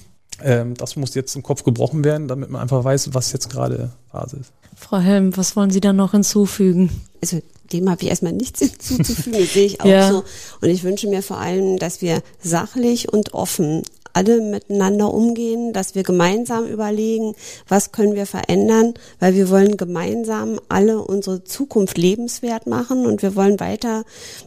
Ähm, 0.42 0.74
das 0.76 0.96
muss 0.96 1.14
jetzt 1.14 1.36
im 1.36 1.44
Kopf 1.44 1.64
gebrochen 1.64 2.04
werden, 2.04 2.28
damit 2.28 2.50
man 2.50 2.62
einfach 2.62 2.84
weiß, 2.84 3.14
was 3.14 3.32
jetzt 3.34 3.52
gerade 3.52 3.92
Phase 4.12 4.38
ist. 4.38 4.52
Frau 4.76 4.98
Helm, 4.98 5.36
was 5.38 5.56
wollen 5.56 5.70
Sie 5.70 5.80
da 5.80 5.94
noch 5.94 6.12
hinzufügen? 6.12 6.90
Also 7.22 7.40
dem 7.72 7.90
habe 7.90 8.02
ich 8.02 8.10
erstmal 8.10 8.34
nichts 8.34 8.60
hinzuzufügen, 8.60 9.40
das 9.40 9.54
sehe 9.54 9.66
ich 9.66 9.82
auch 9.82 9.86
ja. 9.86 10.10
so. 10.10 10.24
Und 10.62 10.70
ich 10.70 10.84
wünsche 10.84 11.08
mir 11.08 11.22
vor 11.22 11.38
allem, 11.38 11.78
dass 11.78 12.02
wir 12.02 12.22
sachlich 12.42 13.14
und 13.14 13.34
offen 13.34 13.84
alle 14.14 14.42
miteinander 14.42 15.14
umgehen, 15.14 15.74
dass 15.74 15.96
wir 15.96 16.04
gemeinsam 16.04 16.66
überlegen, 16.66 17.36
was 17.68 17.92
können 17.92 18.16
wir 18.16 18.26
verändern, 18.26 18.94
weil 19.20 19.34
wir 19.34 19.50
wollen 19.50 19.78
gemeinsam 19.78 20.60
alle 20.70 21.02
unsere 21.02 21.44
Zukunft 21.44 21.98
lebenswert 21.98 22.68
machen 22.68 23.06
und 23.06 23.22
wir 23.22 23.36
wollen 23.36 23.60
weiter 23.60 24.04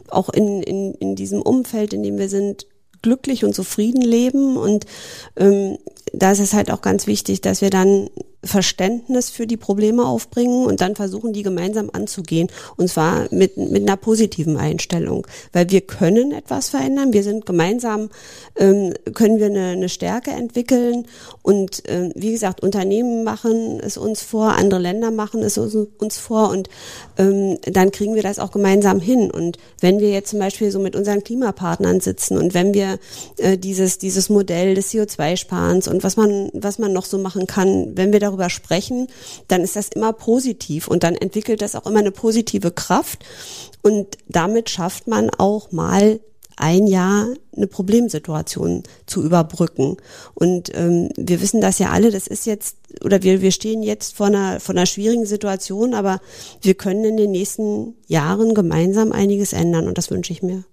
auch 0.09 0.29
in, 0.29 0.63
in, 0.63 0.93
in 0.93 1.15
diesem 1.15 1.41
Umfeld, 1.41 1.93
in 1.93 2.03
dem 2.03 2.17
wir 2.17 2.29
sind, 2.29 2.65
glücklich 3.01 3.45
und 3.45 3.53
zufrieden 3.53 4.01
leben. 4.01 4.57
Und 4.57 4.85
ähm, 5.35 5.77
da 6.13 6.31
ist 6.31 6.39
es 6.39 6.53
halt 6.53 6.71
auch 6.71 6.81
ganz 6.81 7.07
wichtig, 7.07 7.41
dass 7.41 7.61
wir 7.61 7.69
dann 7.69 8.09
Verständnis 8.43 9.29
für 9.31 9.47
die 9.47 9.57
Probleme 9.57 10.05
aufbringen 10.05 10.65
und 10.65 10.79
dann 10.81 10.95
versuchen, 10.95 11.33
die 11.33 11.41
gemeinsam 11.41 11.89
anzugehen. 11.91 12.49
Und 12.75 12.87
zwar 12.89 13.27
mit, 13.31 13.57
mit 13.57 13.81
einer 13.81 13.97
positiven 13.97 14.57
Einstellung. 14.57 15.25
Weil 15.53 15.71
wir 15.71 15.81
können 15.81 16.31
etwas 16.31 16.69
verändern. 16.69 17.13
Wir 17.13 17.23
sind 17.23 17.45
gemeinsam, 17.47 18.09
ähm, 18.55 18.93
können 19.15 19.39
wir 19.39 19.47
eine, 19.47 19.69
eine 19.69 19.89
Stärke 19.89 20.31
entwickeln. 20.31 21.07
Und 21.41 21.81
ähm, 21.87 22.11
wie 22.15 22.31
gesagt, 22.31 22.61
Unternehmen 22.61 23.23
machen 23.23 23.79
es 23.79 23.97
uns 23.97 24.21
vor, 24.21 24.53
andere 24.53 24.79
Länder 24.79 25.09
machen 25.09 25.41
es 25.41 25.57
uns 25.57 26.17
vor. 26.17 26.49
Und 26.49 26.69
ähm, 27.17 27.57
dann 27.63 27.91
kriegen 27.91 28.13
wir 28.13 28.23
das 28.23 28.37
auch 28.37 28.51
gemeinsam 28.51 28.99
hin. 28.99 29.31
Und 29.31 29.57
wenn 29.81 29.99
wir 29.99 30.11
jetzt 30.11 30.29
zum 30.29 30.39
Beispiel 30.39 30.69
so 30.69 30.79
mit 30.79 30.95
unseren 30.95 31.23
Klimapartnern 31.23 32.01
sitzen 32.01 32.37
und 32.37 32.53
wenn 32.53 32.75
wir 32.75 32.99
äh, 33.37 33.57
dieses, 33.57 33.97
dieses 33.97 34.29
Modell 34.29 34.75
des 34.75 34.93
CO2-Sparens 34.93 35.87
und 35.87 36.03
was 36.03 36.17
man, 36.17 36.49
was 36.53 36.77
man 36.77 36.93
noch 36.93 37.05
so 37.05 37.17
machen 37.17 37.47
kann, 37.47 37.97
wenn 37.97 38.13
wir 38.13 38.19
darüber 38.27 38.49
sprechen, 38.49 39.07
dann 39.47 39.61
ist 39.61 39.75
das 39.75 39.89
immer 39.89 40.13
positiv 40.13 40.87
und 40.87 41.03
dann 41.03 41.15
entwickelt 41.15 41.61
das 41.61 41.75
auch 41.75 41.85
immer 41.85 41.99
eine 41.99 42.11
positive 42.11 42.71
Kraft 42.71 43.25
und 43.81 44.17
damit 44.27 44.69
schafft 44.69 45.07
man 45.07 45.29
auch 45.29 45.71
mal 45.71 46.19
ein 46.57 46.87
Jahr 46.87 47.27
eine 47.55 47.67
Problemsituation 47.67 48.83
zu 49.05 49.23
überbrücken. 49.23 49.97
Und 50.33 50.71
ähm, 50.75 51.09
wir 51.15 51.39
wissen 51.39 51.61
das 51.61 51.77
ja 51.79 51.91
alle, 51.91 52.11
das 52.11 52.27
ist 52.27 52.45
jetzt, 52.47 52.77
oder 53.03 53.21
wir, 53.21 53.41
wir 53.41 53.51
stehen 53.51 53.83
jetzt 53.83 54.17
vor 54.17 54.27
einer, 54.27 54.59
vor 54.59 54.73
einer 54.73 54.87
schwierigen 54.87 55.25
Situation, 55.25 55.93
aber 55.93 56.19
wir 56.61 56.73
können 56.73 57.05
in 57.05 57.17
den 57.17 57.31
nächsten 57.31 57.93
Jahren 58.07 58.55
gemeinsam 58.55 59.11
einiges 59.11 59.53
ändern 59.53 59.87
und 59.87 59.97
das 59.97 60.09
wünsche 60.09 60.33
ich 60.33 60.41
mir. 60.41 60.63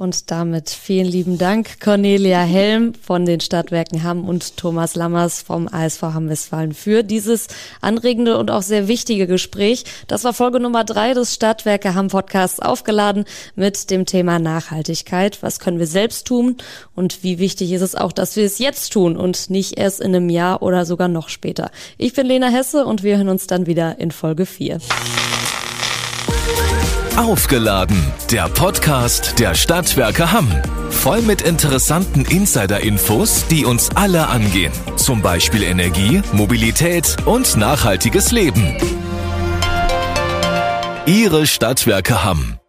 Und 0.00 0.30
damit 0.30 0.70
vielen 0.70 1.06
lieben 1.06 1.36
Dank, 1.36 1.78
Cornelia 1.78 2.40
Helm 2.40 2.94
von 2.94 3.26
den 3.26 3.40
Stadtwerken 3.40 4.02
Hamm 4.02 4.26
und 4.26 4.56
Thomas 4.56 4.94
Lammers 4.94 5.42
vom 5.42 5.68
ASV 5.70 6.00
Hamm-Westfalen 6.00 6.72
für 6.72 7.02
dieses 7.02 7.48
anregende 7.82 8.38
und 8.38 8.50
auch 8.50 8.62
sehr 8.62 8.88
wichtige 8.88 9.26
Gespräch. 9.26 9.84
Das 10.06 10.24
war 10.24 10.32
Folge 10.32 10.58
Nummer 10.58 10.84
drei 10.84 11.12
des 11.12 11.34
Stadtwerke 11.34 11.94
Hamm 11.94 12.08
Podcasts 12.08 12.60
aufgeladen 12.60 13.26
mit 13.56 13.90
dem 13.90 14.06
Thema 14.06 14.38
Nachhaltigkeit. 14.38 15.42
Was 15.42 15.60
können 15.60 15.78
wir 15.78 15.86
selbst 15.86 16.26
tun 16.26 16.56
und 16.94 17.22
wie 17.22 17.38
wichtig 17.38 17.70
ist 17.70 17.82
es 17.82 17.94
auch, 17.94 18.12
dass 18.12 18.36
wir 18.36 18.46
es 18.46 18.58
jetzt 18.58 18.94
tun 18.94 19.18
und 19.18 19.50
nicht 19.50 19.76
erst 19.76 20.00
in 20.00 20.16
einem 20.16 20.30
Jahr 20.30 20.62
oder 20.62 20.86
sogar 20.86 21.08
noch 21.08 21.28
später. 21.28 21.70
Ich 21.98 22.14
bin 22.14 22.26
Lena 22.26 22.48
Hesse 22.48 22.86
und 22.86 23.02
wir 23.02 23.18
hören 23.18 23.28
uns 23.28 23.46
dann 23.46 23.66
wieder 23.66 23.98
in 23.98 24.12
Folge 24.12 24.46
vier. 24.46 24.78
Aufgeladen, 27.16 28.00
der 28.30 28.48
Podcast 28.48 29.38
der 29.38 29.54
Stadtwerke 29.54 30.32
Hamm. 30.32 30.48
Voll 30.90 31.22
mit 31.22 31.42
interessanten 31.42 32.24
Insider-Infos, 32.24 33.46
die 33.48 33.64
uns 33.64 33.90
alle 33.94 34.28
angehen. 34.28 34.72
Zum 34.96 35.20
Beispiel 35.20 35.62
Energie, 35.62 36.22
Mobilität 36.32 37.16
und 37.26 37.56
nachhaltiges 37.56 38.32
Leben. 38.32 38.76
Ihre 41.06 41.46
Stadtwerke 41.46 42.24
Hamm. 42.24 42.59